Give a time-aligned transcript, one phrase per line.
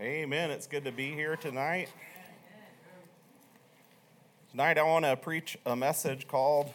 [0.00, 0.50] Amen.
[0.50, 1.90] It's good to be here tonight.
[4.50, 6.72] Tonight, I want to preach a message called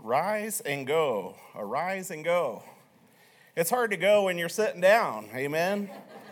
[0.00, 1.34] Rise and Go.
[1.54, 2.62] Arise and Go.
[3.54, 5.28] It's hard to go when you're sitting down.
[5.34, 5.90] Amen.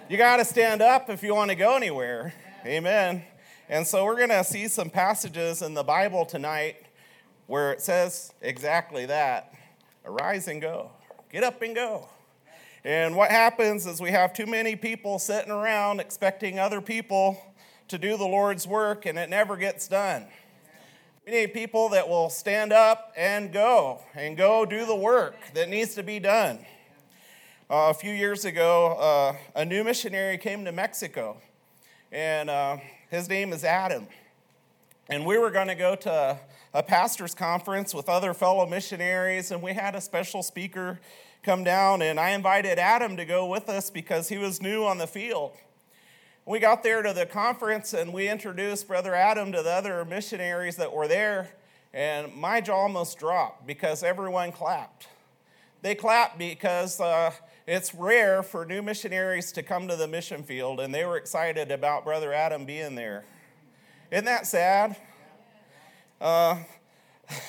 [0.09, 2.33] You got to stand up if you want to go anywhere.
[2.65, 3.23] Amen.
[3.69, 6.77] And so, we're going to see some passages in the Bible tonight
[7.47, 9.53] where it says exactly that
[10.07, 10.93] arise and go.
[11.31, 12.09] Get up and go.
[12.85, 17.41] And what happens is we have too many people sitting around expecting other people
[17.87, 20.27] to do the Lord's work, and it never gets done.
[21.25, 25.69] We need people that will stand up and go, and go do the work that
[25.69, 26.59] needs to be done.
[27.71, 31.37] Uh, a few years ago, uh, a new missionary came to Mexico,
[32.11, 32.79] and uh,
[33.11, 34.09] his name is Adam.
[35.09, 36.37] And we were going to go to
[36.75, 40.99] a pastor's conference with other fellow missionaries, and we had a special speaker
[41.43, 44.99] come down, and I invited Adam to go with us because he was new on
[44.99, 45.53] the field.
[46.47, 50.77] We got there to the conference and we introduced Brother Adam to the other missionaries
[50.77, 51.51] that were there,
[51.93, 55.09] and my jaw almost dropped because everyone clapped.
[55.83, 57.33] They clapped because uh,
[57.67, 61.73] it's rare for new missionaries to come to the mission field, and they were excited
[61.73, 63.25] about Brother Adam being there.
[64.13, 64.97] Isn't that sad?
[66.21, 66.59] Uh,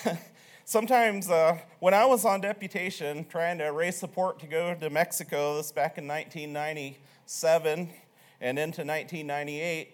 [0.74, 5.56] Sometimes, uh, when I was on deputation trying to raise support to go to Mexico,
[5.56, 7.90] this back in 1997
[8.42, 9.94] and into 1998,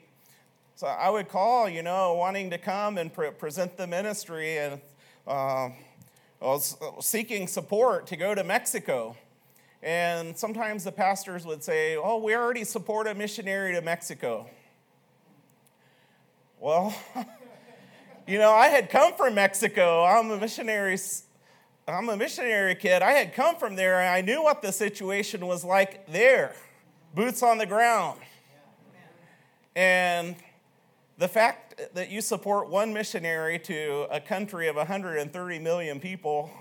[0.77, 4.80] so I would call, you know, wanting to come and pre- present the ministry, and
[5.27, 5.67] uh,
[7.02, 9.17] seeking support to go to Mexico.
[9.83, 14.50] And sometimes the pastors would say, Oh, we already support a missionary to Mexico.
[16.57, 16.95] Well,
[18.30, 20.03] You know, I had come from Mexico.
[20.03, 20.99] I'm a missionary.
[21.88, 23.02] I'm a missionary kid.
[23.02, 26.53] I had come from there and I knew what the situation was like there.
[27.16, 28.19] Boots on the ground.
[29.75, 30.35] And
[31.17, 36.51] the fact that you support one missionary to a country of 130 million people,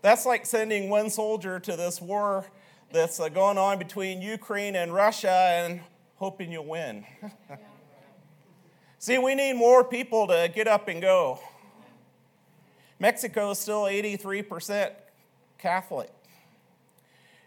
[0.00, 2.46] that's like sending one soldier to this war
[2.92, 5.80] that's uh, going on between Ukraine and Russia and
[6.18, 7.04] hoping you'll win.
[9.04, 11.38] See, we need more people to get up and go.
[12.98, 14.92] Mexico is still 83%
[15.58, 16.10] Catholic.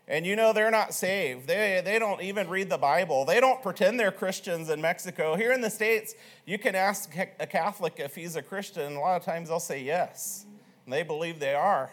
[0.07, 1.47] And you know, they're not saved.
[1.47, 3.25] They, they don't even read the Bible.
[3.25, 5.35] They don't pretend they're Christians in Mexico.
[5.35, 6.13] Here in the States,
[6.45, 8.95] you can ask a Catholic if he's a Christian.
[8.95, 10.45] A lot of times they'll say yes.
[10.85, 11.89] And they believe they are.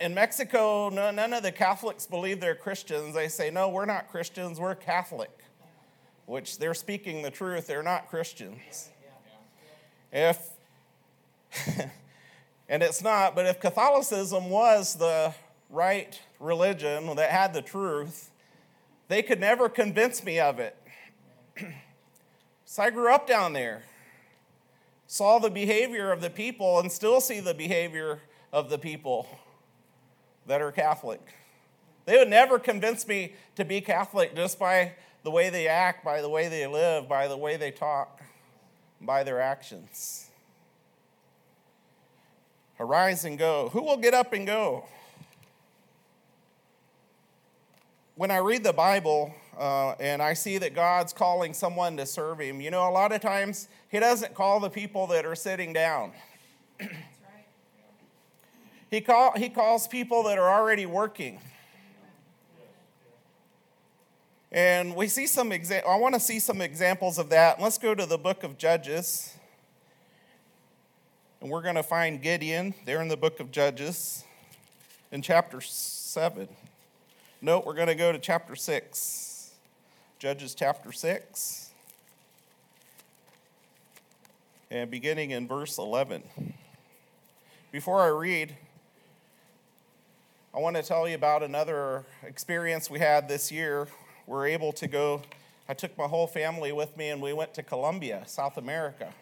[0.00, 3.14] In Mexico, none of the Catholics believe they're Christians.
[3.14, 5.43] They say, no, we're not Christians, we're Catholic
[6.26, 8.90] which they're speaking the truth, they're not Christians.
[10.12, 10.50] If,
[12.68, 15.34] and it's not, but if Catholicism was the
[15.70, 18.30] right religion that had the truth,
[19.08, 20.76] they could never convince me of it.
[22.64, 23.82] so I grew up down there,
[25.06, 28.20] saw the behavior of the people, and still see the behavior
[28.52, 29.26] of the people
[30.46, 31.20] that are Catholic.
[32.04, 34.92] They would never convince me to be Catholic just by
[35.24, 38.22] the way they act, by the way they live, by the way they talk,
[39.00, 40.30] by their actions.
[42.78, 43.70] Arise and go.
[43.72, 44.84] Who will get up and go?
[48.16, 52.40] When I read the Bible uh, and I see that God's calling someone to serve
[52.40, 55.72] Him, you know, a lot of times He doesn't call the people that are sitting
[55.72, 56.12] down.
[58.90, 61.40] he, call, he calls people that are already working.
[64.54, 67.60] And we see some exa- I want to see some examples of that.
[67.60, 69.34] Let's go to the book of Judges.
[71.40, 74.22] And we're going to find Gideon there in the book of Judges
[75.10, 76.46] in chapter 7.
[77.42, 79.50] No, we're going to go to chapter 6.
[80.20, 81.70] Judges chapter 6.
[84.70, 86.22] And beginning in verse 11.
[87.72, 88.54] Before I read,
[90.54, 93.88] I want to tell you about another experience we had this year
[94.26, 95.22] were able to go.
[95.68, 99.12] I took my whole family with me and we went to Colombia, South America.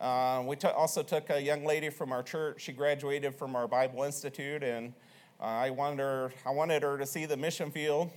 [0.00, 2.62] Uh, we t- also took a young lady from our church.
[2.62, 4.92] She graduated from our Bible Institute, and
[5.40, 8.10] uh, I, wanted her, I wanted her to see the mission field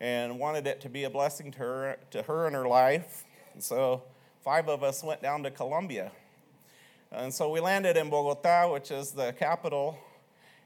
[0.00, 3.24] and wanted it to be a blessing to her, to her in her life.
[3.54, 4.04] And so,
[4.44, 6.12] five of us went down to Colombia.
[7.10, 9.98] And so we landed in Bogota, which is the capital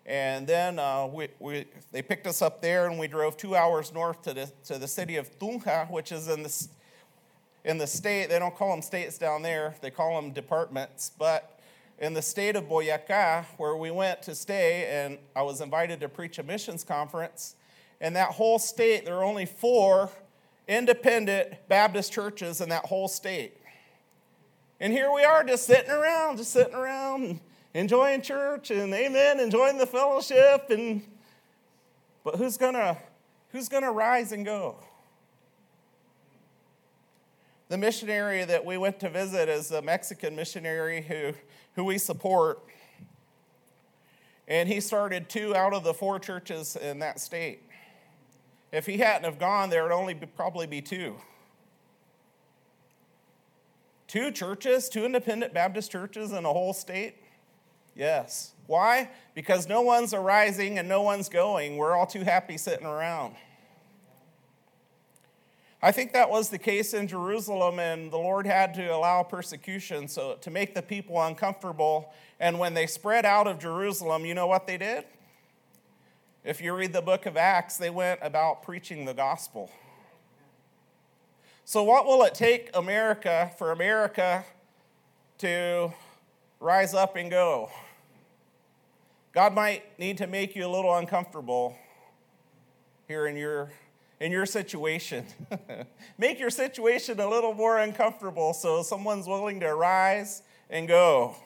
[0.07, 3.93] and then uh, we, we, they picked us up there and we drove two hours
[3.93, 6.69] north to the, to the city of Tunja, which is in the,
[7.65, 8.29] in the state.
[8.29, 11.11] They don't call them states down there, they call them departments.
[11.19, 11.59] But
[11.99, 16.09] in the state of Boyacá, where we went to stay, and I was invited to
[16.09, 17.57] preach a missions conference.
[18.01, 20.11] In that whole state, there are only four
[20.69, 23.55] independent Baptist churches in that whole state.
[24.79, 27.41] And here we are just sitting around, just sitting around,
[27.77, 31.03] enjoying church and amen, enjoying the fellowship and
[32.25, 32.99] but who's gonna
[33.51, 34.77] who's gonna rise and go?
[37.69, 41.33] The missionary that we went to visit is a Mexican missionary who,
[41.75, 42.61] who we support.
[44.47, 47.65] And he started two out of the four churches in that state.
[48.71, 51.17] If he hadn't have gone, there would only be, probably be two.
[54.07, 57.17] Two churches, two independent Baptist churches in a whole state?
[57.97, 58.53] Yes.
[58.67, 59.09] Why?
[59.35, 61.79] Because no one's arising and no one's going.
[61.79, 63.35] We're all too happy sitting around.
[65.83, 70.09] I think that was the case in Jerusalem, and the Lord had to allow persecution
[70.09, 72.13] so to make the people uncomfortable.
[72.41, 75.05] And when they spread out of Jerusalem, you know what they did?
[76.45, 79.71] If you read the book of Acts, they went about preaching the gospel.
[81.65, 84.45] So, what will it take America for America
[85.39, 85.93] to
[86.61, 87.71] rise up and go?
[89.37, 91.77] God might need to make you a little uncomfortable
[93.07, 93.71] here in your
[94.19, 95.27] in your situation.
[96.17, 100.41] Make your situation a little more uncomfortable so someone's willing to rise
[100.71, 101.37] and go.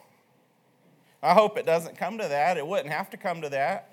[1.20, 2.56] I hope it doesn't come to that.
[2.58, 3.90] It wouldn't have to come to that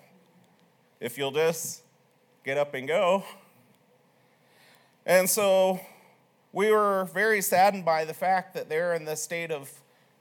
[0.99, 1.81] if you'll just
[2.45, 3.23] get up and go.
[5.07, 5.79] And so
[6.53, 9.71] we were very saddened by the fact that they're in the state of,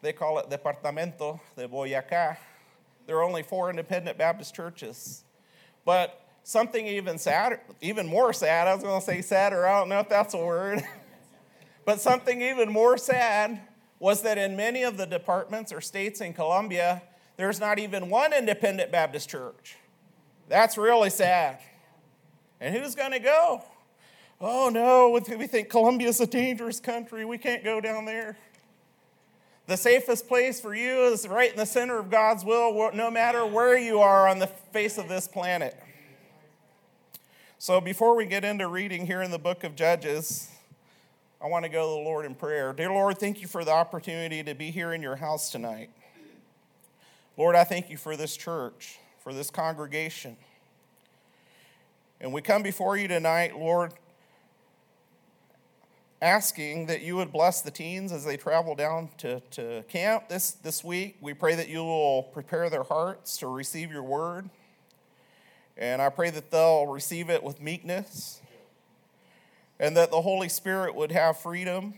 [0.00, 2.38] they call it Departamento de Boyacá.
[3.06, 5.24] There are only four independent Baptist churches.
[5.84, 9.88] But something even sadder, even more sad, I was going to say sadder, I don't
[9.88, 10.82] know if that's a word,
[11.84, 13.60] but something even more sad
[13.98, 17.02] was that in many of the departments or states in Colombia,
[17.36, 19.76] there's not even one independent Baptist church.
[20.48, 21.58] That's really sad.
[22.60, 23.62] And who's going to go?
[24.40, 27.24] Oh no, we think Colombia's a dangerous country.
[27.24, 28.36] We can't go down there.
[29.66, 33.44] The safest place for you is right in the center of God's will, no matter
[33.44, 35.76] where you are on the face of this planet.
[37.58, 40.48] So before we get into reading here in the book of Judges,
[41.42, 42.72] I want to go to the Lord in prayer.
[42.72, 45.90] Dear Lord, thank you for the opportunity to be here in your house tonight.
[47.36, 50.36] Lord, I thank you for this church, for this congregation.
[52.20, 53.92] And we come before you tonight, Lord,
[56.22, 60.52] asking that you would bless the teens as they travel down to, to camp this,
[60.52, 61.16] this week.
[61.20, 64.48] We pray that you will prepare their hearts to receive your word.
[65.76, 68.40] And I pray that they'll receive it with meekness
[69.78, 71.94] and that the Holy Spirit would have freedom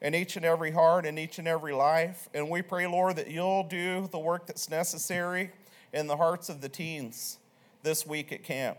[0.00, 2.28] in each and every heart and each and every life.
[2.34, 5.52] And we pray, Lord, that you'll do the work that's necessary
[5.92, 7.38] in the hearts of the teens
[7.84, 8.78] this week at camp.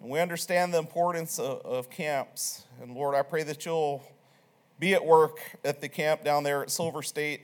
[0.00, 2.64] And we understand the importance of, of camps.
[2.82, 4.02] And Lord, I pray that you'll
[4.78, 7.42] be at work at the camp down there at Silver State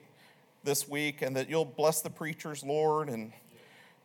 [0.65, 3.33] this week and that you'll bless the preachers, Lord, and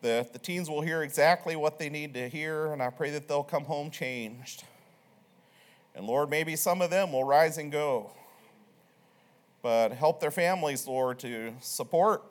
[0.02, 3.28] the, the teens will hear exactly what they need to hear, and I pray that
[3.28, 4.64] they'll come home changed.
[5.94, 8.12] And Lord, maybe some of them will rise and go.
[9.62, 12.24] But help their families, Lord, to support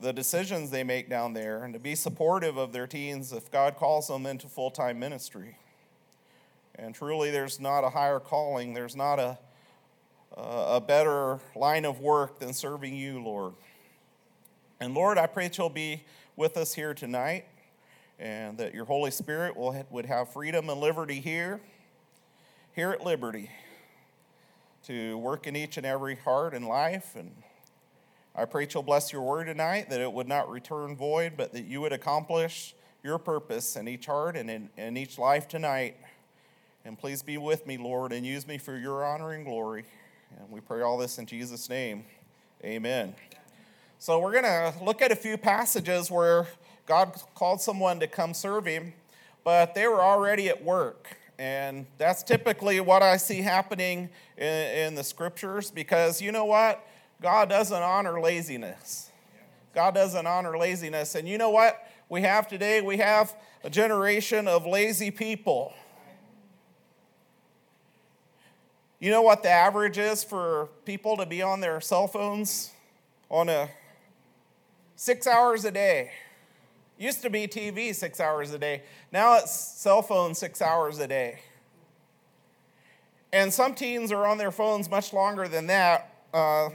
[0.00, 3.76] the decisions they make down there and to be supportive of their teens if God
[3.76, 5.56] calls them into full time ministry.
[6.76, 9.38] And truly, there's not a higher calling, there's not a,
[10.36, 13.54] a better line of work than serving you, Lord.
[14.78, 16.04] And Lord, I pray that you'll be
[16.36, 17.46] with us here tonight
[18.20, 21.60] and that your Holy Spirit will, would have freedom and liberty here,
[22.74, 23.50] here at Liberty,
[24.86, 27.16] to work in each and every heart and life.
[27.16, 27.32] And
[28.38, 31.64] I pray you'll bless your word tonight, that it would not return void, but that
[31.64, 35.96] you would accomplish your purpose in each heart and in, in each life tonight.
[36.84, 39.86] And please be with me, Lord, and use me for your honor and glory.
[40.38, 42.04] And we pray all this in Jesus' name.
[42.62, 43.16] Amen.
[43.98, 46.46] So we're going to look at a few passages where
[46.86, 48.92] God called someone to come serve him,
[49.42, 51.16] but they were already at work.
[51.40, 56.84] And that's typically what I see happening in, in the scriptures because you know what?
[57.20, 59.10] God doesn't honor laziness.
[59.74, 61.14] God doesn't honor laziness.
[61.14, 61.76] And you know what
[62.08, 62.80] we have today?
[62.80, 63.34] We have
[63.64, 65.72] a generation of lazy people.
[69.00, 72.72] You know what the average is for people to be on their cell phones
[73.30, 73.68] on a
[74.96, 76.10] six hours a day.
[76.98, 78.82] Used to be TV six hours a day.
[79.12, 81.40] Now it's cell phone six hours a day.
[83.32, 86.14] And some teens are on their phones much longer than that.
[86.34, 86.70] Uh,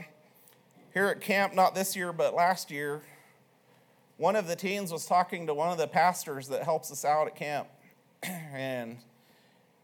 [0.94, 3.02] here at camp, not this year, but last year,
[4.16, 7.26] one of the teens was talking to one of the pastors that helps us out
[7.26, 7.66] at camp.
[8.22, 8.98] and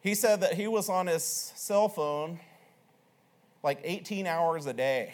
[0.01, 2.39] he said that he was on his cell phone
[3.63, 5.13] like 18 hours a day.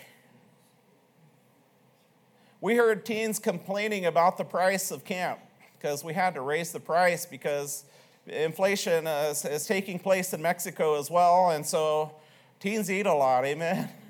[2.61, 5.41] We heard teens complaining about the price of camp
[5.79, 7.85] because we had to raise the price because
[8.27, 11.51] inflation uh, is, is taking place in Mexico as well.
[11.51, 12.17] And so
[12.61, 13.89] teens eat a lot, amen?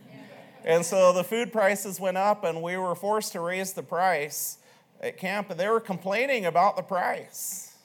[0.67, 4.59] And so the food prices went up, and we were forced to raise the price
[5.01, 7.77] at camp, and they were complaining about the price.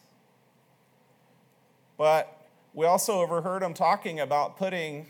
[1.95, 2.41] But
[2.73, 5.05] we also overheard them talking about putting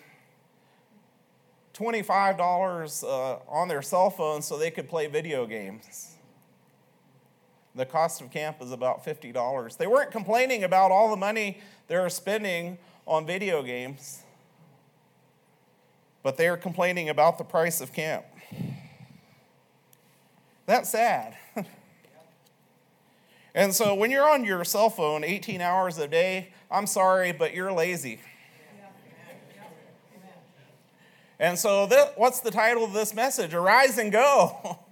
[1.73, 6.15] $25 uh, on their cell phone so they could play video games.
[7.73, 9.77] The cost of camp is about $50.
[9.77, 14.20] They weren't complaining about all the money they were spending on video games,
[16.23, 18.25] but they are complaining about the price of camp.
[20.65, 21.35] That's sad.
[23.55, 27.53] and so when you're on your cell phone 18 hours a day, I'm sorry, but
[27.53, 28.19] you're lazy.
[31.39, 33.55] And so, what's the title of this message?
[33.55, 34.79] Arise and go.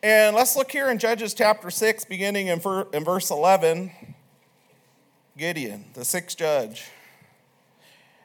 [0.00, 3.90] And let's look here in Judges chapter 6, beginning in, in verse 11.
[5.36, 6.84] Gideon, the sixth judge.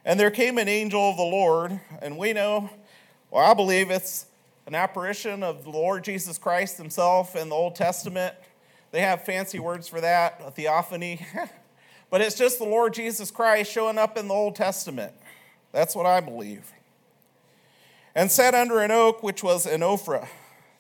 [0.06, 2.70] And there came an angel of the Lord, and we know,
[3.32, 4.26] well, I believe it's
[4.68, 8.36] an apparition of the Lord Jesus Christ himself in the Old Testament.
[8.92, 11.26] They have fancy words for that, a theophany.
[12.10, 15.14] but it's just the Lord Jesus Christ showing up in the Old Testament.
[15.72, 16.70] That's what I believe.
[18.14, 20.28] And sat under an oak which was an Ophrah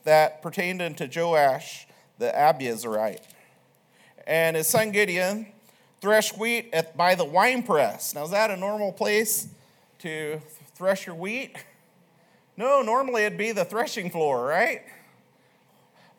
[0.03, 1.87] that pertained unto Joash
[2.19, 3.23] the Abiezrite.
[4.27, 5.47] And his son Gideon
[6.03, 8.13] threshed wheat at, by the winepress.
[8.13, 9.47] Now, is that a normal place
[9.99, 10.41] to
[10.75, 11.55] thresh your wheat?
[12.57, 14.81] No, normally it'd be the threshing floor, right?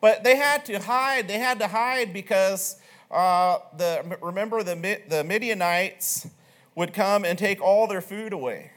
[0.01, 1.27] But they had to hide.
[1.27, 2.77] They had to hide because
[3.11, 6.27] uh, the remember the the Midianites
[6.73, 8.71] would come and take all their food away.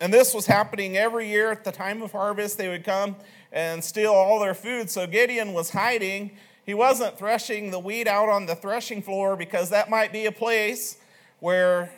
[0.00, 2.56] And this was happening every year at the time of harvest.
[2.56, 3.16] They would come
[3.52, 4.88] and steal all their food.
[4.88, 6.30] So Gideon was hiding.
[6.64, 10.32] He wasn't threshing the wheat out on the threshing floor because that might be a
[10.32, 10.96] place
[11.40, 11.92] where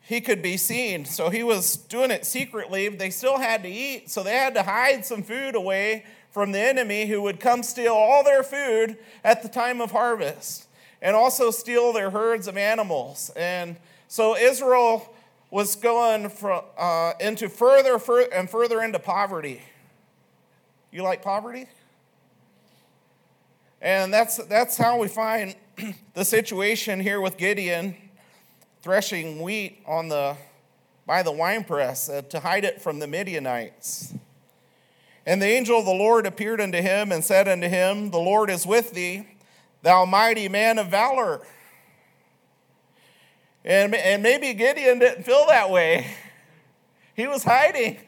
[0.00, 1.04] he could be seen.
[1.04, 2.88] So he was doing it secretly.
[2.88, 6.60] They still had to eat, so they had to hide some food away from the
[6.60, 10.68] enemy who would come steal all their food at the time of harvest
[11.02, 13.30] and also steal their herds of animals.
[13.36, 13.76] And
[14.08, 15.12] so Israel
[15.50, 16.30] was going
[16.78, 19.62] uh, into further, further and further into poverty.
[20.90, 21.66] You like poverty?
[23.86, 25.54] And that's, that's how we find
[26.14, 27.94] the situation here with Gideon
[28.82, 30.36] threshing wheat on the,
[31.06, 34.12] by the winepress uh, to hide it from the Midianites.
[35.24, 38.50] And the angel of the Lord appeared unto him and said unto him, The Lord
[38.50, 39.24] is with thee,
[39.82, 41.46] thou mighty man of valor.
[43.64, 46.08] And, and maybe Gideon didn't feel that way.
[47.14, 47.98] He was hiding.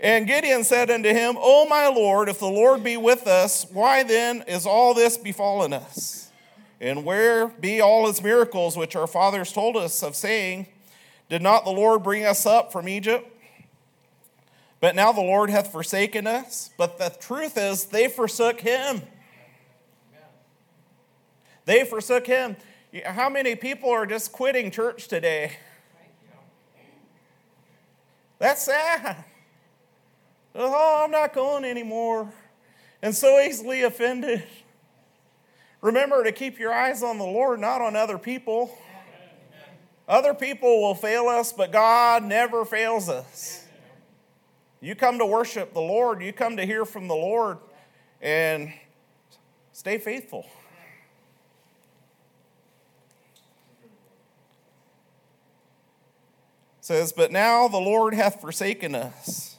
[0.00, 4.02] And Gideon said unto him, O my Lord, if the Lord be with us, why
[4.02, 6.30] then is all this befallen us?
[6.80, 10.66] And where be all his miracles which our fathers told us of, saying,
[11.28, 13.30] Did not the Lord bring us up from Egypt?
[14.80, 16.70] But now the Lord hath forsaken us.
[16.78, 19.02] But the truth is, they forsook him.
[21.66, 22.56] They forsook him.
[23.04, 25.52] How many people are just quitting church today?
[28.38, 29.24] That's sad.
[30.62, 32.32] Oh, I'm not going anymore.
[33.02, 34.42] And so easily offended.
[35.80, 38.76] Remember to keep your eyes on the Lord, not on other people.
[40.06, 43.64] Other people will fail us, but God never fails us.
[44.80, 47.58] You come to worship the Lord, you come to hear from the Lord,
[48.20, 48.72] and
[49.72, 50.46] stay faithful.
[56.90, 59.49] says, But now the Lord hath forsaken us.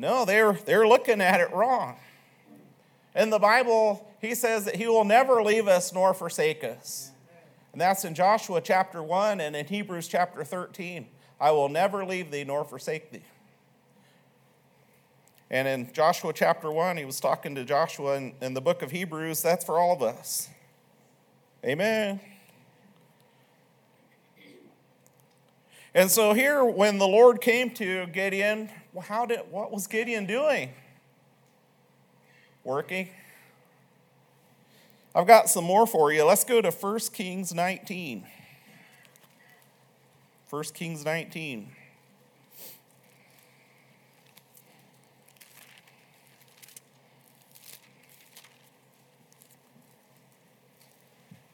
[0.00, 1.96] No, they're, they're looking at it wrong.
[3.14, 7.10] In the Bible, he says that he will never leave us nor forsake us.
[7.72, 11.06] And that's in Joshua chapter 1 and in Hebrews chapter 13.
[11.38, 13.22] I will never leave thee nor forsake thee.
[15.50, 18.92] And in Joshua chapter 1, he was talking to Joshua in, in the book of
[18.92, 19.42] Hebrews.
[19.42, 20.48] That's for all of us.
[21.62, 22.20] Amen.
[25.94, 28.70] And so here, when the Lord came to Gideon,
[29.02, 30.70] how did, what was Gideon doing?
[32.62, 33.08] Working.
[35.14, 36.24] I've got some more for you.
[36.24, 38.24] Let's go to 1 Kings 19.
[40.48, 41.72] 1 Kings 19.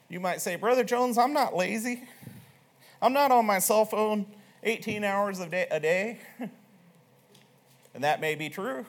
[0.09, 2.03] You might say, Brother Jones, I'm not lazy.
[3.01, 4.25] I'm not on my cell phone
[4.63, 5.67] 18 hours a day.
[5.69, 6.19] A day.
[7.93, 8.85] and that may be true.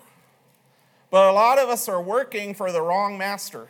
[1.10, 3.68] But a lot of us are working for the wrong master.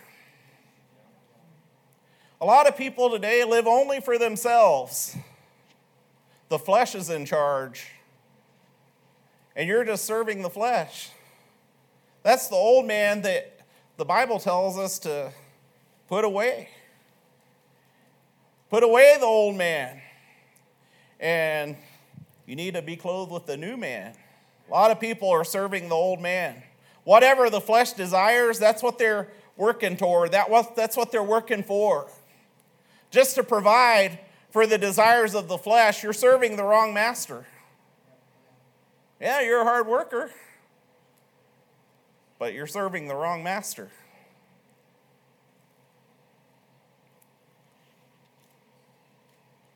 [2.40, 5.16] A lot of people today live only for themselves.
[6.48, 7.88] The flesh is in charge,
[9.54, 11.10] and you're just serving the flesh.
[12.22, 13.60] That's the old man that
[13.96, 15.32] the Bible tells us to
[16.08, 16.68] put away.
[18.70, 20.00] Put away the old man.
[21.20, 21.76] And
[22.46, 24.14] you need to be clothed with the new man.
[24.68, 26.62] A lot of people are serving the old man.
[27.04, 30.32] Whatever the flesh desires, that's what they're working toward.
[30.32, 32.08] That that's what they're working for.
[33.10, 34.18] Just to provide
[34.50, 37.46] for the desires of the flesh, you're serving the wrong master.
[39.20, 40.30] Yeah, you're a hard worker,
[42.38, 43.90] but you're serving the wrong master.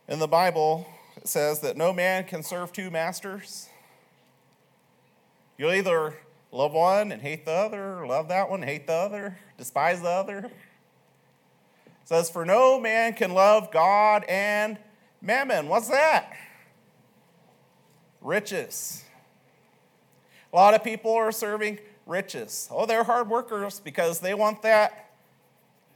[0.07, 0.87] In the Bible,
[1.27, 3.69] says that no man can serve two masters.
[5.57, 6.15] You'll either
[6.51, 10.37] love one and hate the other, love that one, hate the other, despise the other.
[10.45, 10.51] It
[12.05, 14.77] says, For no man can love God and
[15.21, 15.67] mammon.
[15.67, 16.33] What's that?
[18.21, 19.03] Riches.
[20.51, 22.67] A lot of people are serving riches.
[22.71, 25.11] Oh, they're hard workers because they want that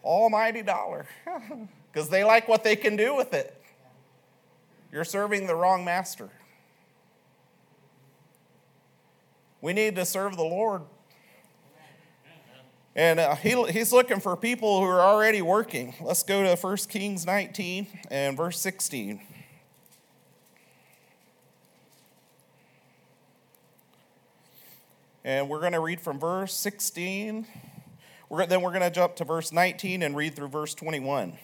[0.03, 1.05] almighty dollar,
[1.91, 3.61] because they like what they can do with it.
[4.97, 6.27] You're serving the wrong master.
[9.61, 10.81] We need to serve the Lord.
[12.95, 15.93] And uh, he, he's looking for people who are already working.
[16.01, 19.21] Let's go to 1 Kings 19 and verse 16.
[25.23, 27.45] And we're going to read from verse 16.
[28.29, 31.37] We're, then we're going to jump to verse 19 and read through verse 21.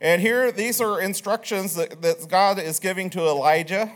[0.00, 3.92] And here, these are instructions that, that God is giving to Elijah.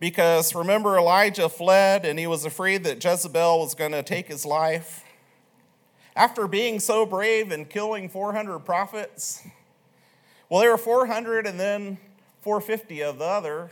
[0.00, 4.44] Because remember, Elijah fled and he was afraid that Jezebel was going to take his
[4.44, 5.04] life.
[6.16, 9.42] After being so brave and killing 400 prophets,
[10.48, 11.98] well, there were 400 and then
[12.42, 13.70] 450 of the other.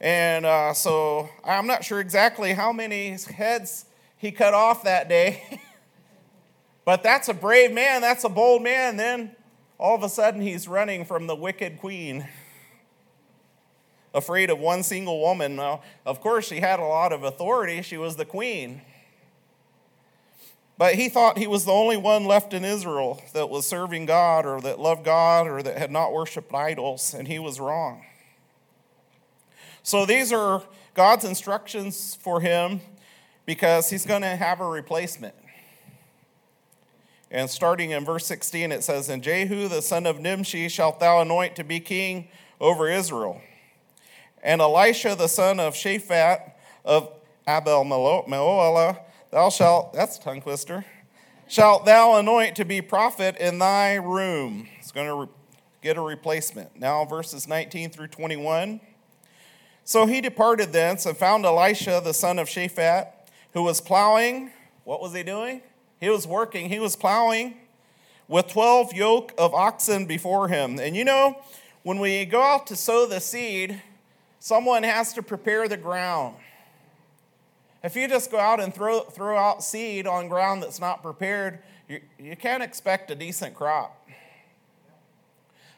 [0.00, 3.86] And uh, so I'm not sure exactly how many heads
[4.18, 5.60] he cut off that day.
[6.86, 8.96] But that's a brave man, that's a bold man.
[8.96, 9.34] Then
[9.76, 12.26] all of a sudden he's running from the wicked queen,
[14.14, 15.56] afraid of one single woman.
[15.56, 18.82] Now, of course, she had a lot of authority, she was the queen.
[20.78, 24.46] But he thought he was the only one left in Israel that was serving God
[24.46, 28.04] or that loved God or that had not worshiped idols, and he was wrong.
[29.82, 30.62] So these are
[30.94, 32.80] God's instructions for him
[33.44, 35.34] because he's going to have a replacement.
[37.30, 41.20] And starting in verse 16, it says, And Jehu the son of Nimshi shalt thou
[41.20, 42.28] anoint to be king
[42.60, 43.40] over Israel.
[44.42, 46.52] And Elisha the son of Shaphat
[46.84, 47.10] of
[47.48, 50.84] Abel Meholah, thou shalt, that's tongue twister,
[51.48, 54.68] shalt thou anoint to be prophet in thy room.
[54.78, 55.28] It's going to re-
[55.82, 56.78] get a replacement.
[56.78, 58.80] Now, verses 19 through 21.
[59.84, 63.08] So he departed thence and found Elisha the son of Shaphat,
[63.52, 64.50] who was plowing.
[64.84, 65.62] What was he doing?
[66.00, 67.54] He was working, he was plowing
[68.28, 70.78] with 12 yoke of oxen before him.
[70.78, 71.40] And you know,
[71.82, 73.80] when we go out to sow the seed,
[74.38, 76.36] someone has to prepare the ground.
[77.82, 81.60] If you just go out and throw, throw out seed on ground that's not prepared,
[81.88, 84.08] you, you can't expect a decent crop.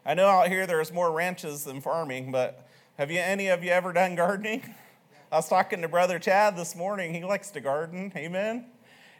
[0.06, 3.70] I know out here there's more ranches than farming, but have you any of you
[3.70, 4.74] ever done gardening?
[5.32, 7.12] I was talking to Brother Chad this morning.
[7.12, 8.10] He likes to garden.
[8.16, 8.64] Amen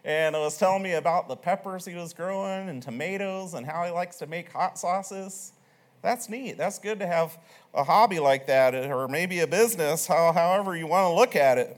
[0.09, 3.85] and it was telling me about the peppers he was growing and tomatoes and how
[3.85, 5.53] he likes to make hot sauces.
[6.01, 6.57] That's neat.
[6.57, 7.37] That's good to have
[7.75, 11.59] a hobby like that, or maybe a business, how, however you want to look at
[11.59, 11.77] it.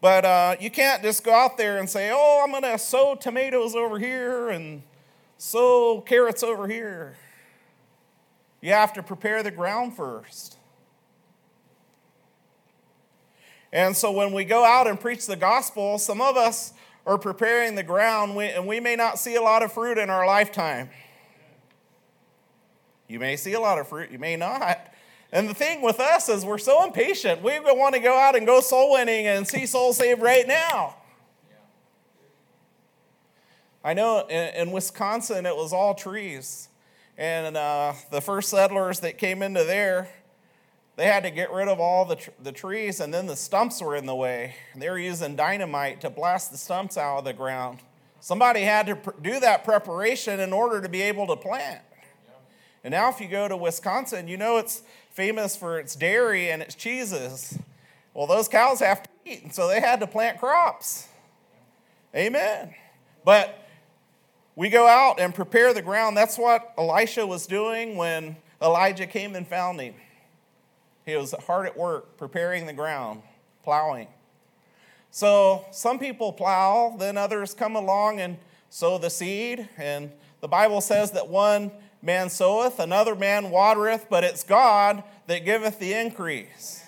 [0.00, 3.14] But uh, you can't just go out there and say, oh, I'm going to sow
[3.14, 4.82] tomatoes over here and
[5.36, 7.18] sow carrots over here.
[8.62, 10.56] You have to prepare the ground first.
[13.70, 16.72] And so when we go out and preach the gospel, some of us
[17.04, 20.26] or preparing the ground, and we may not see a lot of fruit in our
[20.26, 20.90] lifetime.
[23.08, 24.92] You may see a lot of fruit, you may not.
[25.32, 27.42] And the thing with us is we're so impatient.
[27.42, 30.96] We want to go out and go soul winning and see souls saved right now.
[33.82, 36.68] I know in, Wisconsin it was all trees.
[37.16, 40.08] And uh, the first settlers that came into there,
[41.00, 43.80] they had to get rid of all the, tr- the trees, and then the stumps
[43.80, 44.54] were in the way.
[44.76, 47.78] They were using dynamite to blast the stumps out of the ground.
[48.20, 51.80] Somebody had to pr- do that preparation in order to be able to plant.
[52.84, 56.60] And now, if you go to Wisconsin, you know it's famous for its dairy and
[56.60, 57.58] its cheeses.
[58.12, 61.08] Well, those cows have to eat, and so they had to plant crops.
[62.14, 62.74] Amen.
[63.24, 63.66] But
[64.54, 66.14] we go out and prepare the ground.
[66.14, 69.94] That's what Elisha was doing when Elijah came and found him.
[71.04, 73.22] He was hard at work preparing the ground,
[73.62, 74.08] plowing.
[75.10, 79.68] So some people plow, then others come along and sow the seed.
[79.76, 85.44] And the Bible says that one man soweth, another man watereth, but it's God that
[85.44, 86.84] giveth the increase.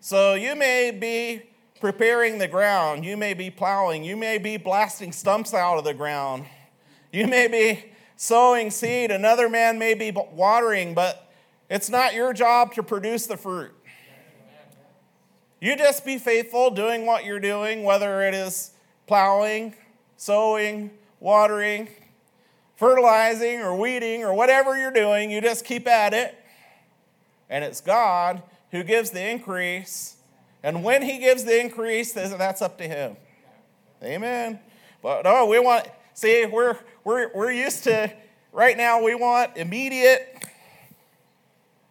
[0.00, 1.42] So you may be
[1.80, 5.94] preparing the ground, you may be plowing, you may be blasting stumps out of the
[5.94, 6.44] ground,
[7.12, 11.21] you may be sowing seed, another man may be watering, but
[11.72, 13.72] it's not your job to produce the fruit.
[15.58, 18.72] You just be faithful doing what you're doing, whether it is
[19.06, 19.74] plowing,
[20.18, 21.88] sowing, watering,
[22.76, 25.30] fertilizing, or weeding, or whatever you're doing.
[25.30, 26.34] You just keep at it.
[27.48, 30.16] And it's God who gives the increase.
[30.62, 33.16] And when He gives the increase, that's up to Him.
[34.02, 34.60] Amen.
[35.00, 38.12] But no, we want, see, we're, we're, we're used to,
[38.52, 40.50] right now, we want immediate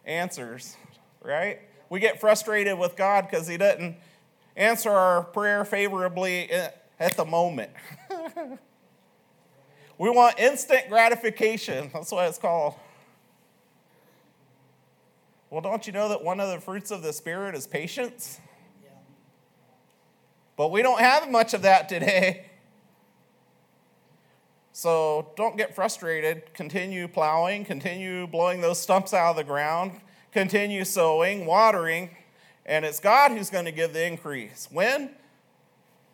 [0.04, 0.76] answers,
[1.22, 1.60] right?
[1.92, 3.96] we get frustrated with God because He doesn't
[4.56, 7.70] answer our prayer favorably at the moment.
[9.98, 11.90] we want instant gratification.
[11.92, 12.76] That's what it's called.
[15.50, 18.40] Well, don't you know that one of the fruits of the Spirit is patience?
[20.56, 22.46] But we don't have much of that today.
[24.72, 26.54] So don't get frustrated.
[26.54, 30.00] Continue plowing, continue blowing those stumps out of the ground,
[30.32, 32.10] continue sowing, watering,
[32.64, 34.68] and it's God who's going to give the increase.
[34.70, 35.10] When?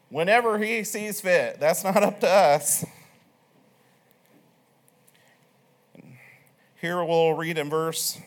[0.08, 1.60] Whenever He sees fit.
[1.60, 2.84] That's not up to us.
[6.80, 8.20] Here we'll read in verse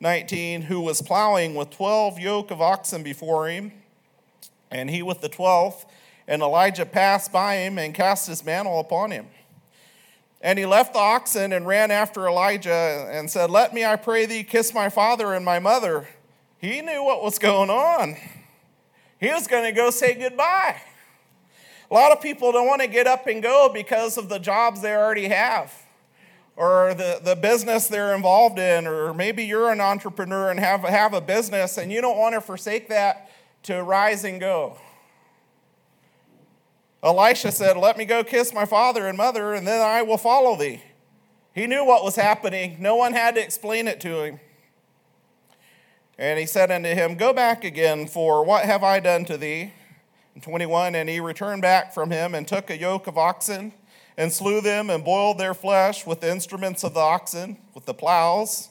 [0.00, 3.72] 19 who was plowing with 12 yoke of oxen before him,
[4.70, 5.84] and he with the 12th.
[6.28, 9.26] And Elijah passed by him and cast his mantle upon him.
[10.40, 14.26] And he left the oxen and ran after Elijah and said, Let me, I pray
[14.26, 16.08] thee, kiss my father and my mother.
[16.58, 18.16] He knew what was going on.
[19.18, 20.80] He was going to go say goodbye.
[21.90, 24.82] A lot of people don't want to get up and go because of the jobs
[24.82, 25.72] they already have
[26.56, 31.12] or the, the business they're involved in, or maybe you're an entrepreneur and have, have
[31.12, 33.30] a business and you don't want to forsake that
[33.62, 34.78] to rise and go.
[37.06, 40.56] Elisha said, Let me go kiss my father and mother, and then I will follow
[40.56, 40.82] thee.
[41.54, 42.76] He knew what was happening.
[42.80, 44.40] No one had to explain it to him.
[46.18, 49.72] And he said unto him, Go back again, for what have I done to thee?
[50.34, 53.72] And 21, and he returned back from him and took a yoke of oxen
[54.16, 57.94] and slew them and boiled their flesh with the instruments of the oxen, with the
[57.94, 58.70] plows.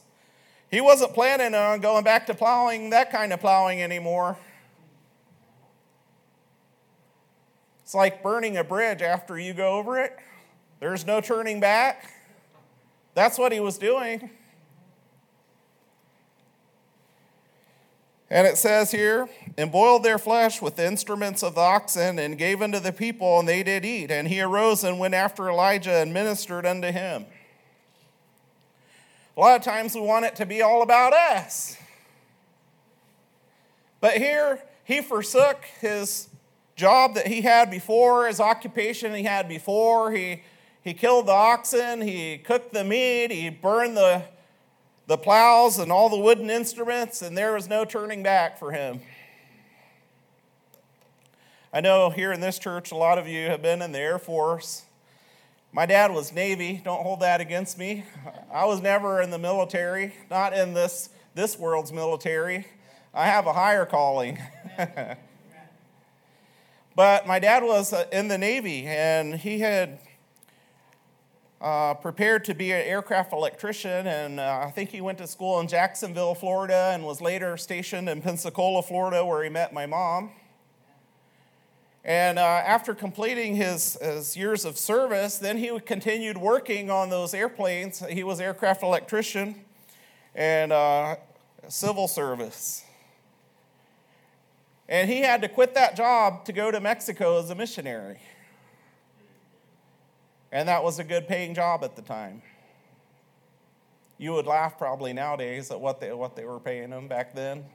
[0.69, 4.37] He wasn't planning on going back to plowing that kind of plowing anymore.
[7.85, 10.17] It's like burning a bridge after you go over it.
[10.79, 12.11] There's no turning back.
[13.13, 14.31] That's what he was doing.
[18.27, 22.39] And it says here, and boiled their flesh with the instruments of the oxen, and
[22.39, 24.09] gave unto the people, and they did eat.
[24.09, 27.27] And he arose and went after Elijah and ministered unto him.
[29.37, 31.77] A lot of times we want it to be all about us.
[34.01, 36.29] But here, he forsook his
[36.75, 40.11] job that he had before, his occupation he had before.
[40.11, 40.43] He,
[40.81, 44.23] he killed the oxen, he cooked the meat, he burned the,
[45.07, 48.99] the plows and all the wooden instruments, and there was no turning back for him.
[51.73, 54.19] I know here in this church, a lot of you have been in the Air
[54.19, 54.83] Force.
[55.73, 56.79] My dad was Navy.
[56.85, 58.05] Don't hold that against me.
[58.53, 62.65] I was never in the military, not in this, this world's military.
[63.13, 64.39] I have a higher calling.
[66.95, 69.99] But my dad was uh, in the Navy, and he had
[71.59, 75.59] uh, prepared to be an aircraft electrician, and uh, I think he went to school
[75.59, 80.31] in Jacksonville, Florida, and was later stationed in Pensacola, Florida, where he met my mom.
[82.05, 87.33] And uh, after completing his, his years of service, then he continued working on those
[87.33, 88.05] airplanes.
[88.07, 89.55] He was aircraft electrician
[90.33, 91.15] and uh,
[91.67, 92.84] civil service.
[94.87, 98.19] And he had to quit that job to go to Mexico as a missionary.
[100.51, 102.41] And that was a good paying job at the time.
[104.17, 107.65] You would laugh probably nowadays at what they, what they were paying him back then.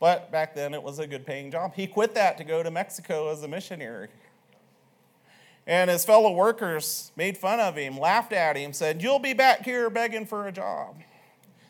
[0.00, 1.74] But back then it was a good paying job.
[1.74, 4.08] He quit that to go to Mexico as a missionary.
[5.66, 9.64] And his fellow workers made fun of him, laughed at him, said, You'll be back
[9.64, 10.96] here begging for a job.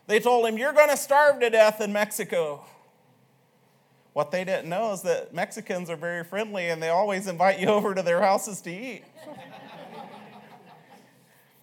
[0.07, 2.65] They told him, You're going to starve to death in Mexico.
[4.15, 7.67] What they didn't know is that Mexicans are very friendly and they always invite you
[7.69, 9.03] over to their houses to eat.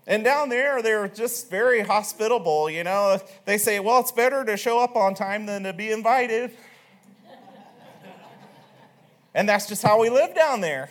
[0.05, 2.69] and down there, they're just very hospitable.
[2.69, 5.91] You know, they say, Well, it's better to show up on time than to be
[5.91, 6.51] invited.
[9.33, 10.89] and that's just how we live down there.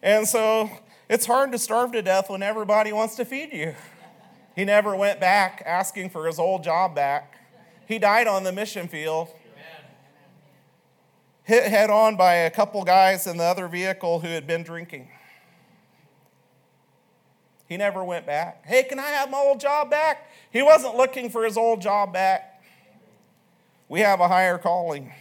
[0.00, 0.70] And so
[1.08, 3.74] it's hard to starve to death when everybody wants to feed you.
[4.54, 7.36] He never went back asking for his old job back.
[7.88, 9.28] He died on the mission field,
[11.44, 15.08] hit head on by a couple guys in the other vehicle who had been drinking.
[17.68, 18.66] He never went back.
[18.66, 20.30] Hey, can I have my old job back?
[20.50, 22.62] He wasn't looking for his old job back.
[23.88, 25.12] We have a higher calling.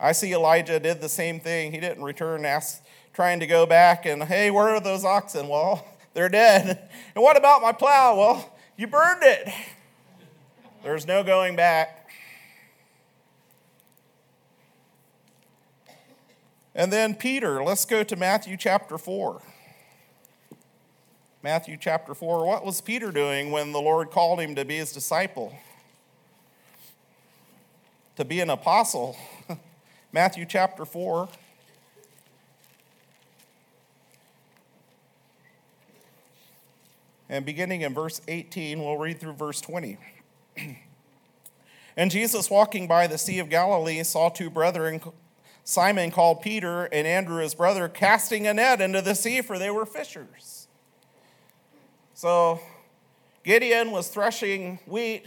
[0.00, 1.72] I see Elijah did the same thing.
[1.72, 5.48] He didn't return, ask, trying to go back and, hey, where are those oxen?
[5.48, 6.88] Well, they're dead.
[7.14, 8.16] And what about my plow?
[8.16, 9.48] Well, you burned it.
[10.84, 11.97] There's no going back.
[16.78, 19.42] And then Peter, let's go to Matthew chapter 4.
[21.42, 22.46] Matthew chapter 4.
[22.46, 25.52] What was Peter doing when the Lord called him to be his disciple?
[28.14, 29.16] To be an apostle?
[30.12, 31.28] Matthew chapter 4.
[37.28, 39.98] And beginning in verse 18, we'll read through verse 20.
[41.96, 45.00] and Jesus, walking by the Sea of Galilee, saw two brethren,
[45.68, 49.68] Simon called Peter and Andrew his brother, casting a net into the sea, for they
[49.68, 50.66] were fishers.
[52.14, 52.60] So
[53.44, 55.26] Gideon was threshing wheat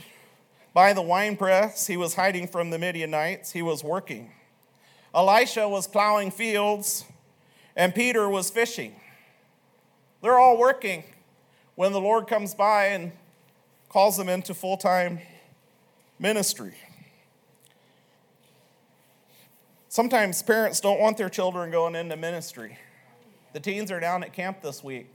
[0.74, 1.86] by the winepress.
[1.86, 3.52] He was hiding from the Midianites.
[3.52, 4.32] He was working.
[5.14, 7.06] Elisha was plowing fields,
[7.76, 8.96] and Peter was fishing.
[10.24, 11.04] They're all working
[11.76, 13.12] when the Lord comes by and
[13.90, 15.20] calls them into full time
[16.18, 16.74] ministry.
[19.92, 22.78] Sometimes parents don't want their children going into ministry.
[23.52, 25.14] The teens are down at camp this week.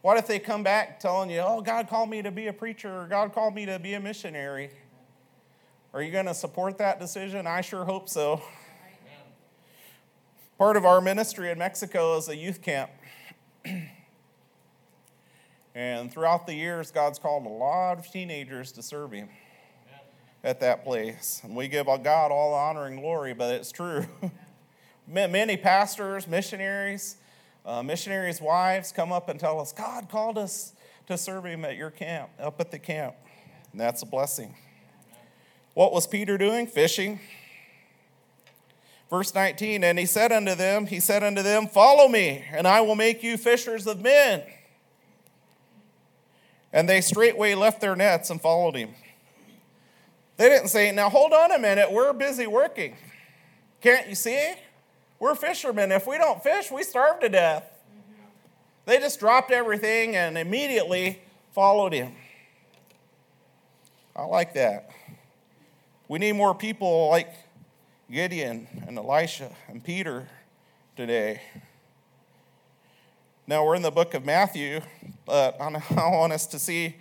[0.00, 3.02] What if they come back telling you, oh, God called me to be a preacher
[3.02, 4.70] or God called me to be a missionary?
[5.92, 7.46] Are you going to support that decision?
[7.46, 8.40] I sure hope so.
[10.56, 12.90] Part of our ministry in Mexico is a youth camp.
[15.74, 19.28] and throughout the years, God's called a lot of teenagers to serve Him
[20.44, 21.40] at that place.
[21.44, 24.06] And we give God all honor and glory, but it's true.
[25.06, 27.16] Many pastors, missionaries,
[27.64, 30.72] uh, missionaries' wives come up and tell us, God called us
[31.06, 33.14] to serve Him at your camp, up at the camp.
[33.72, 34.54] And that's a blessing.
[35.74, 36.66] What was Peter doing?
[36.66, 37.20] Fishing.
[39.08, 42.80] Verse 19, and he said unto them, He said unto them, Follow me, and I
[42.80, 44.42] will make you fishers of men.
[46.72, 48.94] And they straightway left their nets and followed him.
[50.42, 52.96] They didn't say, Now hold on a minute, we're busy working.
[53.80, 54.54] Can't you see?
[55.20, 55.92] We're fishermen.
[55.92, 57.62] If we don't fish, we starve to death.
[58.84, 61.20] They just dropped everything and immediately
[61.52, 62.16] followed him.
[64.16, 64.90] I like that.
[66.08, 67.32] We need more people like
[68.10, 70.26] Gideon and Elisha and Peter
[70.96, 71.40] today.
[73.46, 74.80] Now we're in the book of Matthew,
[75.24, 75.68] but I
[76.10, 76.96] want us to see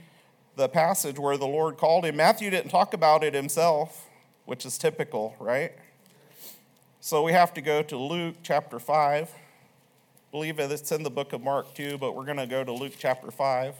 [0.62, 2.16] the passage where the Lord called him.
[2.18, 4.08] Matthew didn't talk about it himself,
[4.46, 5.72] which is typical, right?
[7.00, 9.32] So we have to go to Luke chapter 5.
[9.32, 9.36] I
[10.30, 12.94] believe it's in the book of Mark too, but we're going to go to Luke
[12.96, 13.74] chapter 5.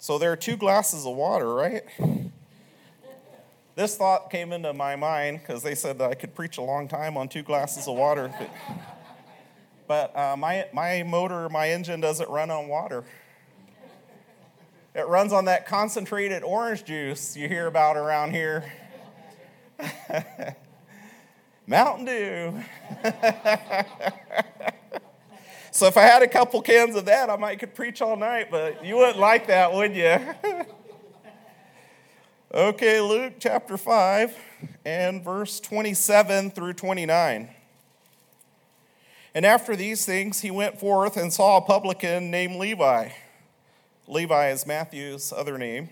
[0.00, 1.84] So there are two glasses of water, right?
[3.76, 6.88] This thought came into my mind because they said that I could preach a long
[6.88, 8.34] time on two glasses of water.
[8.36, 8.50] But,
[9.86, 13.04] but uh, my, my motor, my engine doesn't run on water.
[14.94, 18.64] It runs on that concentrated orange juice you hear about around here.
[21.66, 22.64] Mountain Dew.
[25.76, 28.50] So if I had a couple cans of that, I might could preach all night,
[28.50, 30.18] but you wouldn't like that, would you?
[32.54, 34.34] okay, Luke chapter 5
[34.86, 37.50] and verse 27 through 29.
[39.36, 43.10] And after these things, he went forth and saw a publican named Levi.
[44.08, 45.90] Levi is Matthew's other name.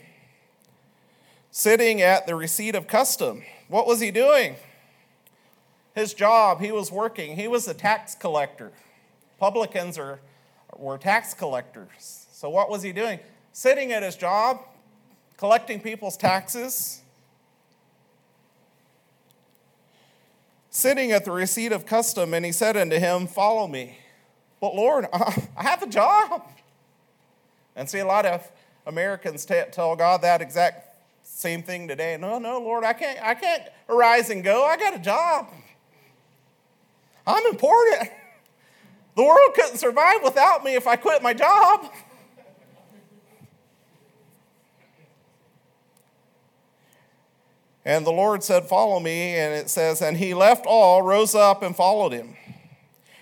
[1.50, 3.42] Sitting at the receipt of custom.
[3.68, 4.56] What was he doing?
[5.94, 7.36] His job, he was working.
[7.36, 8.72] He was a tax collector.
[9.38, 10.20] Publicans are,
[10.74, 12.26] were tax collectors.
[12.32, 13.18] So what was he doing?
[13.52, 14.60] Sitting at his job,
[15.36, 17.02] collecting people's taxes.
[20.74, 23.96] Sitting at the receipt of custom, and he said unto him, Follow me.
[24.60, 26.42] But Lord, I have a job.
[27.76, 28.50] And see, a lot of
[28.86, 32.16] Americans t- tell God that exact same thing today.
[32.20, 34.64] No, no, Lord, I can't, I can't arise and go.
[34.64, 35.48] I got a job.
[37.26, 38.10] I'm important.
[39.16, 41.90] The world couldn't survive without me if I quit my job.
[47.84, 49.34] And the Lord said, Follow me.
[49.34, 52.36] And it says, And he left all, rose up, and followed him.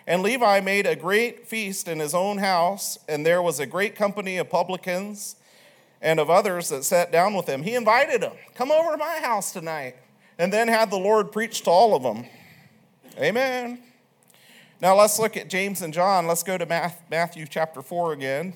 [0.06, 3.94] And Levi made a great feast in his own house, and there was a great
[3.94, 5.36] company of publicans
[6.00, 7.62] and of others that sat down with him.
[7.62, 9.96] He invited them, Come over to my house tonight.
[10.38, 12.26] And then had the Lord preach to all of them.
[13.18, 13.80] Amen.
[14.80, 16.26] Now let's look at James and John.
[16.26, 16.66] Let's go to
[17.10, 18.54] Matthew chapter 4 again.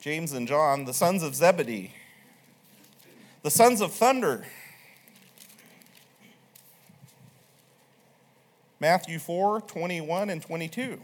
[0.00, 1.92] James and John, the sons of Zebedee,
[3.42, 4.44] the sons of thunder.
[8.78, 11.00] Matthew 4 21 and 22.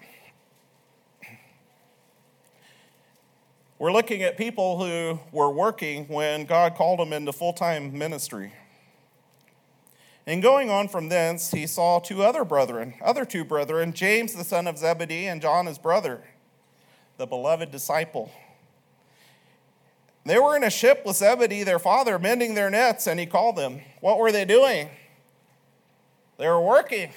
[3.79, 8.53] We're looking at people who were working when God called them into full time ministry.
[10.27, 14.42] And going on from thence, he saw two other brethren, other two brethren, James the
[14.42, 16.22] son of Zebedee and John his brother,
[17.16, 18.33] the beloved disciple.
[20.27, 23.55] They were in a ship with Zebedee, their father, mending their nets, and he called
[23.55, 23.81] them.
[24.01, 24.91] What were they doing?
[26.37, 27.12] They were working.